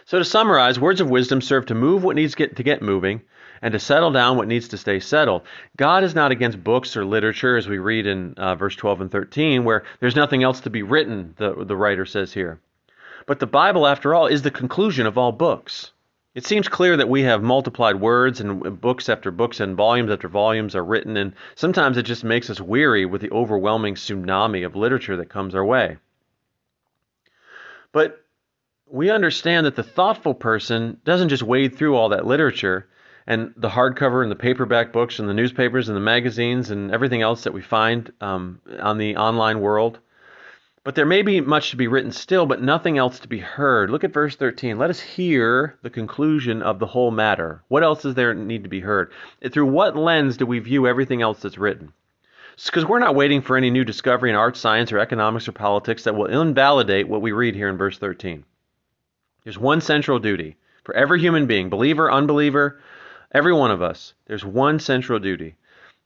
So 0.06 0.18
to 0.18 0.26
summarize, 0.26 0.80
words 0.80 1.02
of 1.02 1.10
wisdom 1.10 1.40
serve 1.40 1.68
to 1.68 1.76
move 1.76 2.04
what 2.04 2.16
needs 2.16 2.34
get, 2.34 2.56
to 2.56 2.64
get 2.64 2.82
moving 2.82 3.22
and 3.62 3.74
to 3.74 3.80
settle 3.80 4.12
down 4.12 4.38
what 4.38 4.48
needs 4.48 4.70
to 4.70 4.78
stay 4.78 5.00
settled. 5.00 5.44
God 5.78 6.04
is 6.04 6.16
not 6.16 6.32
against 6.32 6.64
books 6.64 6.98
or 6.98 7.06
literature, 7.06 7.58
as 7.58 7.68
we 7.68 7.78
read 7.78 8.08
in 8.08 8.34
uh, 8.38 8.56
verse 8.56 8.76
12 8.76 9.02
and 9.02 9.12
13, 9.12 9.66
where 9.66 9.84
there's 10.00 10.16
nothing 10.16 10.42
else 10.42 10.62
to 10.62 10.72
be 10.72 10.82
written, 10.82 11.36
the, 11.38 11.64
the 11.64 11.78
writer 11.78 12.06
says 12.06 12.34
here. 12.34 12.60
But 13.26 13.40
the 13.40 13.48
Bible, 13.48 13.88
after 13.88 14.14
all, 14.14 14.28
is 14.28 14.42
the 14.42 14.52
conclusion 14.52 15.06
of 15.06 15.18
all 15.18 15.32
books. 15.32 15.92
It 16.36 16.46
seems 16.46 16.68
clear 16.68 16.98
that 16.98 17.10
we 17.10 17.22
have 17.24 17.44
multiplied 17.44 18.02
words 18.02 18.42
and 18.42 18.82
books 18.82 19.08
after 19.08 19.30
books 19.30 19.60
and 19.60 19.78
volumes 19.78 20.12
after 20.12 20.28
volumes 20.28 20.76
are 20.76 20.84
written, 20.84 21.16
and 21.16 21.34
sometimes 21.56 21.98
it 21.98 22.04
just 22.04 22.24
makes 22.24 22.50
us 22.50 22.60
weary 22.60 23.06
with 23.06 23.22
the 23.22 23.32
overwhelming 23.32 23.96
tsunami 23.96 24.66
of 24.66 24.76
literature 24.76 25.16
that 25.18 25.30
comes 25.30 25.54
our 25.54 25.64
way. 25.64 25.98
But 27.92 28.26
we 28.88 29.12
understand 29.12 29.68
that 29.68 29.76
the 29.76 29.84
thoughtful 29.84 30.34
person 30.34 31.00
doesn't 31.06 31.30
just 31.30 31.44
wade 31.44 31.76
through 31.76 31.96
all 31.96 32.10
that 32.10 32.26
literature 32.26 32.88
and 33.28 33.54
the 33.56 33.70
hardcover 33.70 34.24
and 34.24 34.32
the 34.32 34.36
paperback 34.36 34.92
books 34.92 35.20
and 35.20 35.30
the 35.30 35.34
newspapers 35.34 35.88
and 35.88 35.96
the 35.96 36.02
magazines 36.02 36.72
and 36.72 36.92
everything 36.92 37.22
else 37.22 37.44
that 37.44 37.54
we 37.54 37.62
find 37.62 38.12
um, 38.22 38.60
on 38.80 38.98
the 38.98 39.16
online 39.16 39.62
world. 39.62 40.00
But 40.86 40.96
there 40.96 41.06
may 41.06 41.22
be 41.22 41.40
much 41.40 41.72
to 41.72 41.78
be 41.78 41.88
written 41.88 42.12
still, 42.12 42.46
but 42.46 42.62
nothing 42.62 42.98
else 42.98 43.18
to 43.20 43.28
be 43.30 43.40
heard. 43.40 43.90
Look 43.90 44.04
at 44.04 44.12
verse 44.12 44.36
13. 44.36 44.78
Let 44.78 44.90
us 44.90 45.00
hear 45.00 45.78
the 45.82 45.90
conclusion 45.90 46.62
of 46.62 46.80
the 46.80 46.88
whole 46.88 47.10
matter. 47.10 47.64
What 47.70 47.84
else 47.84 48.04
is 48.04 48.16
there 48.16 48.34
need 48.34 48.64
to 48.64 48.70
be 48.70 48.82
heard? 48.82 49.10
Through 49.50 49.68
what 49.68 49.96
lens 49.96 50.36
do 50.36 50.46
we 50.46 50.60
view 50.60 50.86
everything 50.86 51.22
else 51.22 51.40
that's 51.40 51.58
written? 51.58 51.94
Because 52.66 52.86
we're 52.86 53.00
not 53.00 53.16
waiting 53.16 53.42
for 53.42 53.56
any 53.56 53.70
new 53.70 53.86
discovery 53.86 54.30
in 54.30 54.36
art, 54.36 54.58
science, 54.58 54.92
or 54.92 55.00
economics 55.00 55.48
or 55.48 55.54
politics 55.54 56.04
that 56.04 56.16
will 56.16 56.26
invalidate 56.26 57.08
what 57.08 57.22
we 57.22 57.32
read 57.32 57.56
here 57.56 57.70
in 57.70 57.78
verse 57.78 57.98
13. 57.98 58.44
There's 59.46 59.58
one 59.58 59.80
central 59.80 60.20
duty 60.20 60.58
for 60.84 60.94
every 60.96 61.22
human 61.22 61.48
being, 61.48 61.70
believer, 61.70 62.12
unbeliever, 62.12 62.82
every 63.32 63.54
one 63.54 63.72
of 63.72 63.82
us. 63.82 64.16
There's 64.26 64.44
one 64.44 64.80
central 64.80 65.20
duty 65.20 65.56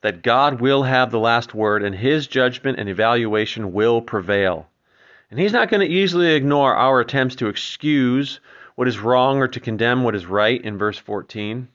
that 0.07 0.23
God 0.23 0.61
will 0.61 0.83
have 0.83 1.11
the 1.11 1.19
last 1.19 1.53
word 1.53 1.83
and 1.83 1.93
his 1.93 2.27
judgment 2.27 2.79
and 2.79 2.87
evaluation 2.87 3.73
will 3.73 4.01
prevail. 4.01 4.69
And 5.29 5.37
he's 5.37 5.51
not 5.51 5.69
going 5.69 5.85
to 5.85 5.93
easily 5.93 6.33
ignore 6.33 6.73
our 6.73 7.01
attempts 7.01 7.35
to 7.35 7.49
excuse 7.49 8.39
what 8.75 8.87
is 8.87 8.99
wrong 8.99 9.39
or 9.39 9.49
to 9.49 9.59
condemn 9.59 10.03
what 10.05 10.15
is 10.15 10.25
right 10.25 10.63
in 10.63 10.77
verse 10.77 10.97
14. 10.97 11.67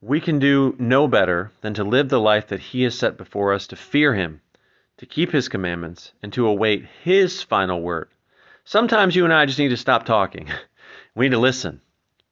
We 0.00 0.20
can 0.20 0.40
do 0.40 0.74
no 0.80 1.06
better 1.06 1.52
than 1.60 1.74
to 1.74 1.84
live 1.84 2.08
the 2.08 2.18
life 2.18 2.48
that 2.48 2.58
he 2.58 2.82
has 2.82 2.98
set 2.98 3.16
before 3.16 3.52
us, 3.52 3.68
to 3.68 3.76
fear 3.76 4.12
him, 4.12 4.40
to 4.96 5.06
keep 5.06 5.30
his 5.30 5.48
commandments, 5.48 6.14
and 6.20 6.32
to 6.32 6.48
await 6.48 6.84
his 7.04 7.44
final 7.44 7.80
word. 7.80 8.08
Sometimes 8.64 9.14
you 9.14 9.22
and 9.22 9.32
I 9.32 9.46
just 9.46 9.60
need 9.60 9.68
to 9.68 9.76
stop 9.76 10.04
talking. 10.04 10.48
We 11.14 11.26
need 11.26 11.30
to 11.30 11.38
listen. 11.38 11.80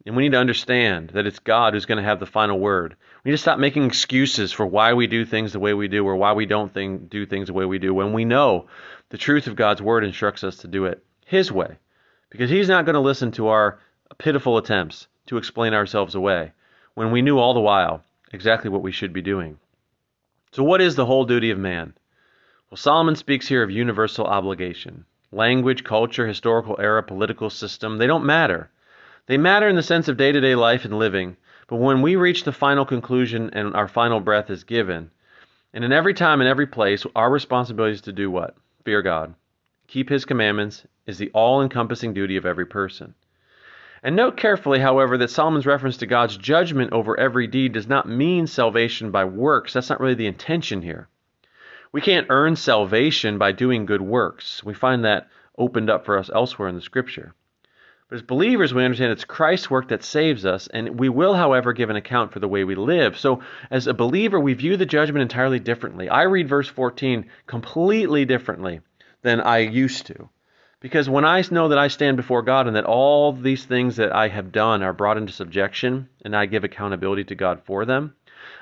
And 0.06 0.16
we 0.16 0.24
need 0.24 0.32
to 0.32 0.38
understand 0.38 1.10
that 1.10 1.26
it's 1.26 1.38
God 1.38 1.72
who's 1.72 1.86
going 1.86 1.96
to 1.96 2.08
have 2.08 2.20
the 2.20 2.26
final 2.26 2.58
word. 2.58 2.94
We 3.24 3.30
need 3.30 3.36
to 3.36 3.42
stop 3.42 3.58
making 3.58 3.84
excuses 3.86 4.52
for 4.52 4.66
why 4.66 4.92
we 4.92 5.06
do 5.06 5.24
things 5.24 5.52
the 5.52 5.60
way 5.60 5.72
we 5.72 5.88
do 5.88 6.06
or 6.06 6.14
why 6.16 6.32
we 6.32 6.44
don't 6.44 6.72
think, 6.72 7.08
do 7.08 7.24
things 7.24 7.46
the 7.46 7.54
way 7.54 7.64
we 7.64 7.78
do 7.78 7.94
when 7.94 8.12
we 8.12 8.26
know 8.26 8.66
the 9.08 9.16
truth 9.16 9.46
of 9.46 9.56
God's 9.56 9.80
word 9.80 10.04
instructs 10.04 10.44
us 10.44 10.58
to 10.58 10.68
do 10.68 10.84
it 10.84 11.02
His 11.24 11.50
way. 11.50 11.78
Because 12.28 12.50
He's 12.50 12.68
not 12.68 12.84
going 12.84 12.94
to 12.94 13.00
listen 13.00 13.32
to 13.32 13.48
our 13.48 13.78
pitiful 14.18 14.58
attempts 14.58 15.08
to 15.26 15.38
explain 15.38 15.72
ourselves 15.72 16.14
away 16.14 16.52
when 16.94 17.10
we 17.10 17.22
knew 17.22 17.38
all 17.38 17.54
the 17.54 17.60
while 17.60 18.04
exactly 18.32 18.68
what 18.68 18.82
we 18.82 18.92
should 18.92 19.12
be 19.12 19.22
doing. 19.22 19.58
So, 20.52 20.62
what 20.62 20.80
is 20.80 20.96
the 20.96 21.06
whole 21.06 21.24
duty 21.24 21.50
of 21.50 21.58
man? 21.58 21.94
Well, 22.70 22.76
Solomon 22.76 23.16
speaks 23.16 23.48
here 23.48 23.62
of 23.62 23.70
universal 23.70 24.26
obligation. 24.26 25.06
Language, 25.32 25.82
culture, 25.82 26.26
historical 26.26 26.76
era, 26.78 27.02
political 27.02 27.50
system, 27.50 27.98
they 27.98 28.06
don't 28.06 28.26
matter. 28.26 28.70
They 29.26 29.38
matter 29.38 29.68
in 29.68 29.76
the 29.76 29.82
sense 29.82 30.08
of 30.08 30.18
day 30.18 30.32
to 30.32 30.40
day 30.40 30.54
life 30.54 30.84
and 30.84 30.98
living, 30.98 31.38
but 31.66 31.76
when 31.76 32.02
we 32.02 32.14
reach 32.14 32.44
the 32.44 32.52
final 32.52 32.84
conclusion 32.84 33.48
and 33.54 33.74
our 33.74 33.88
final 33.88 34.20
breath 34.20 34.50
is 34.50 34.64
given, 34.64 35.10
and 35.72 35.82
in 35.82 35.92
every 35.92 36.12
time 36.12 36.42
and 36.42 36.48
every 36.48 36.66
place, 36.66 37.06
our 37.16 37.30
responsibility 37.30 37.94
is 37.94 38.02
to 38.02 38.12
do 38.12 38.30
what? 38.30 38.54
Fear 38.84 39.00
God. 39.00 39.34
Keep 39.88 40.10
His 40.10 40.26
commandments 40.26 40.86
is 41.06 41.16
the 41.16 41.30
all 41.32 41.62
encompassing 41.62 42.12
duty 42.12 42.36
of 42.36 42.44
every 42.44 42.66
person. 42.66 43.14
And 44.02 44.14
note 44.14 44.36
carefully, 44.36 44.80
however, 44.80 45.16
that 45.16 45.30
Solomon's 45.30 45.64
reference 45.64 45.96
to 45.96 46.06
God's 46.06 46.36
judgment 46.36 46.92
over 46.92 47.18
every 47.18 47.46
deed 47.46 47.72
does 47.72 47.88
not 47.88 48.06
mean 48.06 48.46
salvation 48.46 49.10
by 49.10 49.24
works. 49.24 49.72
That's 49.72 49.88
not 49.88 50.00
really 50.00 50.14
the 50.14 50.26
intention 50.26 50.82
here. 50.82 51.08
We 51.92 52.02
can't 52.02 52.26
earn 52.28 52.56
salvation 52.56 53.38
by 53.38 53.52
doing 53.52 53.86
good 53.86 54.02
works. 54.02 54.62
We 54.62 54.74
find 54.74 55.02
that 55.06 55.28
opened 55.56 55.88
up 55.88 56.04
for 56.04 56.18
us 56.18 56.28
elsewhere 56.28 56.68
in 56.68 56.74
the 56.74 56.82
scripture. 56.82 57.32
As 58.14 58.22
believers, 58.22 58.72
we 58.72 58.84
understand 58.84 59.10
it's 59.10 59.24
Christ's 59.24 59.68
work 59.68 59.88
that 59.88 60.04
saves 60.04 60.46
us, 60.46 60.68
and 60.68 61.00
we 61.00 61.08
will, 61.08 61.34
however, 61.34 61.72
give 61.72 61.90
an 61.90 61.96
account 61.96 62.32
for 62.32 62.38
the 62.38 62.46
way 62.46 62.62
we 62.62 62.76
live. 62.76 63.18
So, 63.18 63.42
as 63.72 63.88
a 63.88 63.92
believer, 63.92 64.38
we 64.38 64.54
view 64.54 64.76
the 64.76 64.86
judgment 64.86 65.22
entirely 65.22 65.58
differently. 65.58 66.08
I 66.08 66.22
read 66.22 66.48
verse 66.48 66.68
14 66.68 67.28
completely 67.48 68.24
differently 68.24 68.82
than 69.22 69.40
I 69.40 69.58
used 69.58 70.06
to. 70.06 70.28
Because 70.78 71.10
when 71.10 71.24
I 71.24 71.42
know 71.50 71.66
that 71.66 71.78
I 71.78 71.88
stand 71.88 72.16
before 72.16 72.42
God 72.42 72.68
and 72.68 72.76
that 72.76 72.84
all 72.84 73.32
these 73.32 73.64
things 73.64 73.96
that 73.96 74.14
I 74.14 74.28
have 74.28 74.52
done 74.52 74.84
are 74.84 74.92
brought 74.92 75.18
into 75.18 75.32
subjection, 75.32 76.08
and 76.24 76.36
I 76.36 76.46
give 76.46 76.62
accountability 76.62 77.24
to 77.24 77.34
God 77.34 77.62
for 77.64 77.84
them, 77.84 78.14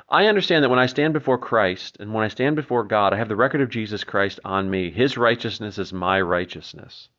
I 0.09 0.29
understand 0.29 0.65
that 0.65 0.71
when 0.71 0.79
I 0.79 0.87
stand 0.87 1.13
before 1.13 1.37
Christ 1.37 1.99
and 2.01 2.15
when 2.15 2.25
I 2.25 2.29
stand 2.29 2.57
before 2.57 2.85
God, 2.85 3.13
I 3.13 3.19
have 3.19 3.29
the 3.29 3.37
record 3.37 3.61
of 3.61 3.69
Jesus 3.69 4.03
Christ 4.03 4.41
on 4.47 4.71
me. 4.71 4.91
His 4.91 5.19
righteousness 5.19 5.77
is 5.77 5.93
my 5.93 6.23
righteousness. 6.23 7.11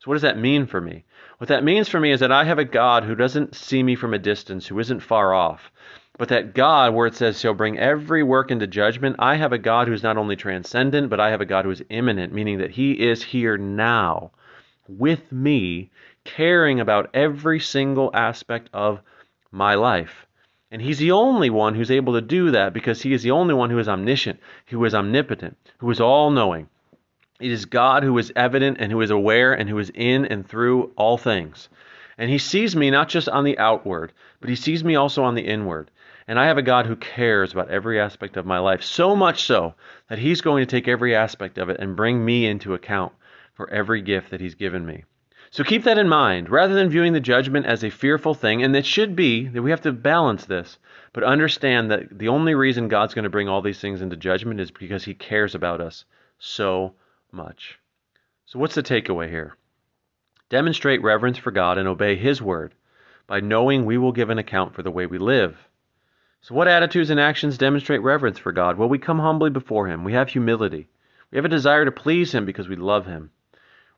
So, 0.00 0.10
what 0.10 0.14
does 0.14 0.22
that 0.22 0.38
mean 0.38 0.66
for 0.66 0.80
me? 0.80 1.04
What 1.40 1.48
that 1.48 1.64
means 1.64 1.88
for 1.88 1.98
me 1.98 2.12
is 2.12 2.20
that 2.20 2.30
I 2.30 2.44
have 2.44 2.58
a 2.58 2.66
God 2.66 3.04
who 3.04 3.14
doesn't 3.14 3.54
see 3.54 3.82
me 3.82 3.94
from 3.94 4.12
a 4.12 4.18
distance, 4.18 4.66
who 4.66 4.78
isn't 4.78 5.00
far 5.00 5.32
off, 5.32 5.72
but 6.18 6.28
that 6.28 6.52
God, 6.52 6.92
where 6.92 7.06
it 7.06 7.14
says 7.14 7.40
he'll 7.40 7.54
bring 7.54 7.78
every 7.78 8.22
work 8.22 8.50
into 8.50 8.66
judgment, 8.66 9.16
I 9.18 9.36
have 9.36 9.50
a 9.50 9.56
God 9.56 9.88
who's 9.88 10.02
not 10.02 10.18
only 10.18 10.36
transcendent, 10.36 11.08
but 11.08 11.18
I 11.18 11.30
have 11.30 11.40
a 11.40 11.46
God 11.46 11.64
who 11.64 11.70
is 11.70 11.82
immanent, 11.88 12.34
meaning 12.34 12.58
that 12.58 12.72
he 12.72 12.92
is 12.92 13.22
here 13.22 13.56
now 13.56 14.32
with 14.86 15.32
me, 15.32 15.90
caring 16.24 16.78
about 16.78 17.08
every 17.14 17.58
single 17.58 18.10
aspect 18.12 18.68
of 18.74 19.00
my 19.50 19.76
life. 19.76 20.26
And 20.70 20.82
he's 20.82 20.98
the 20.98 21.12
only 21.12 21.48
one 21.48 21.74
who's 21.74 21.90
able 21.90 22.12
to 22.12 22.20
do 22.20 22.50
that 22.50 22.74
because 22.74 23.00
he 23.00 23.14
is 23.14 23.22
the 23.22 23.30
only 23.30 23.54
one 23.54 23.70
who 23.70 23.78
is 23.78 23.88
omniscient, 23.88 24.40
who 24.66 24.84
is 24.84 24.94
omnipotent, 24.94 25.56
who 25.78 25.90
is 25.90 26.02
all 26.02 26.30
knowing. 26.30 26.68
It 27.40 27.50
is 27.50 27.64
God 27.64 28.02
who 28.02 28.16
is 28.18 28.32
evident 28.36 28.78
and 28.80 28.92
who 28.92 29.00
is 29.00 29.10
aware 29.10 29.52
and 29.52 29.68
who 29.68 29.78
is 29.78 29.90
in 29.94 30.26
and 30.26 30.46
through 30.46 30.92
all 30.96 31.16
things. 31.18 31.68
And 32.18 32.30
he 32.30 32.38
sees 32.38 32.76
me 32.76 32.90
not 32.90 33.08
just 33.08 33.28
on 33.28 33.44
the 33.44 33.58
outward, 33.58 34.12
but 34.40 34.50
he 34.50 34.56
sees 34.56 34.84
me 34.84 34.94
also 34.94 35.24
on 35.24 35.34
the 35.34 35.46
inward. 35.46 35.90
And 36.28 36.38
I 36.38 36.46
have 36.46 36.58
a 36.58 36.62
God 36.62 36.86
who 36.86 36.96
cares 36.96 37.52
about 37.52 37.70
every 37.70 37.98
aspect 37.98 38.36
of 38.36 38.46
my 38.46 38.58
life, 38.58 38.82
so 38.82 39.16
much 39.16 39.42
so 39.44 39.74
that 40.08 40.18
he's 40.18 40.42
going 40.42 40.64
to 40.64 40.70
take 40.70 40.86
every 40.86 41.14
aspect 41.16 41.58
of 41.58 41.70
it 41.70 41.80
and 41.80 41.96
bring 41.96 42.24
me 42.24 42.46
into 42.46 42.74
account 42.74 43.12
for 43.54 43.70
every 43.70 44.02
gift 44.02 44.30
that 44.30 44.40
he's 44.40 44.54
given 44.54 44.84
me. 44.84 45.04
So 45.50 45.64
keep 45.64 45.82
that 45.84 45.98
in 45.98 46.08
mind. 46.08 46.48
Rather 46.48 46.74
than 46.74 46.90
viewing 46.90 47.12
the 47.12 47.20
judgment 47.20 47.66
as 47.66 47.82
a 47.82 47.90
fearful 47.90 48.34
thing, 48.34 48.62
and 48.62 48.76
it 48.76 48.86
should 48.86 49.16
be 49.16 49.48
that 49.48 49.62
we 49.62 49.70
have 49.70 49.80
to 49.80 49.92
balance 49.92 50.44
this, 50.44 50.78
but 51.12 51.24
understand 51.24 51.90
that 51.90 52.18
the 52.18 52.28
only 52.28 52.54
reason 52.54 52.86
God's 52.86 53.14
going 53.14 53.24
to 53.24 53.30
bring 53.30 53.48
all 53.48 53.62
these 53.62 53.80
things 53.80 54.00
into 54.00 54.16
judgment 54.16 54.60
is 54.60 54.70
because 54.70 55.04
he 55.04 55.14
cares 55.14 55.54
about 55.54 55.80
us 55.80 56.04
so 56.38 56.94
much. 57.32 57.78
So, 58.46 58.58
what's 58.58 58.74
the 58.74 58.82
takeaway 58.82 59.28
here? 59.28 59.56
demonstrate 60.50 61.00
reverence 61.02 61.38
for 61.38 61.52
God 61.52 61.78
and 61.78 61.88
obey 61.88 62.16
His 62.16 62.42
word 62.42 62.74
by 63.26 63.40
knowing 63.40 63.86
we 63.86 63.96
will 63.96 64.12
give 64.12 64.28
an 64.28 64.38
account 64.38 64.74
for 64.74 64.82
the 64.82 64.90
way 64.90 65.06
we 65.06 65.16
live. 65.16 65.56
So, 66.42 66.54
what 66.54 66.68
attitudes 66.68 67.10
and 67.10 67.20
actions 67.20 67.56
demonstrate 67.56 68.02
reverence 68.02 68.38
for 68.38 68.52
God? 68.52 68.76
Well, 68.76 68.88
we 68.88 68.98
come 68.98 69.20
humbly 69.20 69.50
before 69.50 69.86
Him. 69.86 70.04
We 70.04 70.12
have 70.12 70.28
humility. 70.28 70.88
We 71.30 71.36
have 71.36 71.44
a 71.44 71.48
desire 71.48 71.84
to 71.84 71.92
please 71.92 72.34
Him 72.34 72.44
because 72.44 72.68
we 72.68 72.76
love 72.76 73.06
Him. 73.06 73.30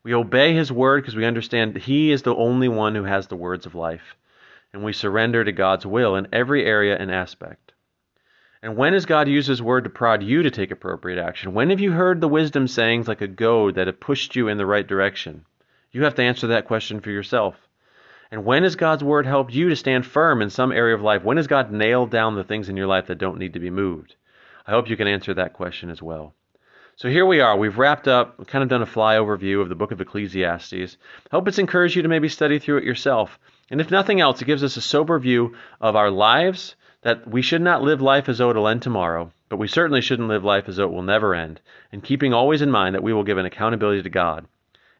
We 0.03 0.13
obey 0.13 0.53
His 0.53 0.71
word 0.71 1.01
because 1.01 1.15
we 1.15 1.25
understand 1.25 1.75
He 1.75 2.11
is 2.11 2.21
the 2.21 2.35
only 2.35 2.69
one 2.69 2.95
who 2.95 3.03
has 3.03 3.27
the 3.27 3.35
words 3.35 3.65
of 3.65 3.75
life. 3.75 4.15
And 4.71 4.83
we 4.83 4.93
surrender 4.93 5.43
to 5.43 5.51
God's 5.51 5.85
will 5.85 6.15
in 6.15 6.27
every 6.31 6.65
area 6.65 6.95
and 6.97 7.11
aspect. 7.11 7.62
And 8.63 8.77
when 8.77 8.93
has 8.93 9.05
God 9.05 9.27
used 9.27 9.49
His 9.49 9.61
word 9.61 9.83
to 9.83 9.89
prod 9.89 10.23
you 10.23 10.43
to 10.43 10.49
take 10.49 10.71
appropriate 10.71 11.21
action? 11.21 11.53
When 11.53 11.69
have 11.69 11.81
you 11.81 11.91
heard 11.91 12.21
the 12.21 12.29
wisdom 12.29 12.69
sayings 12.69 13.09
like 13.09 13.19
a 13.19 13.27
goad 13.27 13.75
that 13.75 13.87
have 13.87 13.99
pushed 13.99 14.37
you 14.37 14.47
in 14.47 14.57
the 14.57 14.65
right 14.65 14.87
direction? 14.87 15.43
You 15.91 16.05
have 16.05 16.15
to 16.15 16.23
answer 16.23 16.47
that 16.47 16.65
question 16.65 17.01
for 17.01 17.11
yourself. 17.11 17.55
And 18.31 18.45
when 18.45 18.63
has 18.63 18.77
God's 18.77 19.03
word 19.03 19.25
helped 19.25 19.53
you 19.53 19.67
to 19.67 19.75
stand 19.75 20.05
firm 20.05 20.41
in 20.41 20.49
some 20.49 20.71
area 20.71 20.95
of 20.95 21.01
life? 21.01 21.25
When 21.25 21.35
has 21.35 21.47
God 21.47 21.73
nailed 21.73 22.09
down 22.09 22.35
the 22.35 22.45
things 22.45 22.69
in 22.69 22.77
your 22.77 22.87
life 22.87 23.07
that 23.07 23.17
don't 23.17 23.37
need 23.37 23.51
to 23.51 23.59
be 23.59 23.69
moved? 23.69 24.15
I 24.65 24.71
hope 24.71 24.89
you 24.89 24.95
can 24.95 25.09
answer 25.09 25.33
that 25.33 25.51
question 25.51 25.89
as 25.89 26.01
well. 26.01 26.33
So 26.95 27.09
here 27.09 27.25
we 27.25 27.41
are. 27.41 27.57
We've 27.57 27.77
wrapped 27.77 28.07
up, 28.07 28.47
kind 28.47 28.63
of 28.63 28.69
done 28.69 28.81
a 28.81 28.85
flyover 28.85 29.37
view 29.37 29.59
of 29.59 29.67
the 29.67 29.75
book 29.75 29.91
of 29.91 29.99
Ecclesiastes. 29.99 30.95
Hope 31.31 31.49
it's 31.49 31.59
encouraged 31.59 31.97
you 31.97 32.03
to 32.03 32.07
maybe 32.07 32.29
study 32.29 32.59
through 32.59 32.77
it 32.77 32.85
yourself. 32.85 33.39
And 33.69 33.81
if 33.81 33.91
nothing 33.91 34.21
else, 34.21 34.41
it 34.41 34.45
gives 34.45 34.63
us 34.63 34.77
a 34.77 34.81
sober 34.81 35.19
view 35.19 35.57
of 35.81 35.97
our 35.97 36.09
lives, 36.09 36.77
that 37.03 37.29
we 37.29 37.41
should 37.41 37.61
not 37.61 37.81
live 37.81 38.01
life 38.01 38.27
as 38.27 38.37
though 38.37 38.49
it'll 38.49 38.67
end 38.67 38.81
tomorrow, 38.81 39.31
but 39.49 39.57
we 39.57 39.67
certainly 39.67 40.01
shouldn't 40.01 40.29
live 40.29 40.43
life 40.43 40.67
as 40.67 40.77
though 40.77 40.85
it 40.85 40.91
will 40.91 41.03
never 41.03 41.35
end, 41.35 41.61
and 41.91 42.03
keeping 42.03 42.33
always 42.33 42.61
in 42.61 42.71
mind 42.71 42.95
that 42.95 43.03
we 43.03 43.13
will 43.13 43.23
give 43.23 43.37
an 43.37 43.45
accountability 43.45 44.01
to 44.01 44.09
God. 44.09 44.45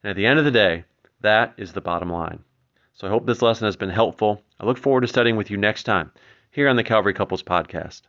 And 0.03 0.11
at 0.11 0.15
the 0.15 0.25
end 0.25 0.37
of 0.37 0.45
the 0.45 0.51
day, 0.51 0.83
that 1.21 1.53
is 1.57 1.73
the 1.73 1.81
bottom 1.81 2.11
line. 2.11 2.43
So 2.93 3.07
I 3.07 3.09
hope 3.09 3.25
this 3.25 3.41
lesson 3.41 3.65
has 3.65 3.75
been 3.75 3.89
helpful. 3.89 4.43
I 4.59 4.65
look 4.65 4.77
forward 4.77 5.01
to 5.01 5.07
studying 5.07 5.37
with 5.37 5.49
you 5.49 5.57
next 5.57 5.83
time 5.83 6.11
here 6.51 6.69
on 6.69 6.75
the 6.75 6.83
Calvary 6.83 7.13
Couples 7.13 7.41
Podcast. 7.41 8.01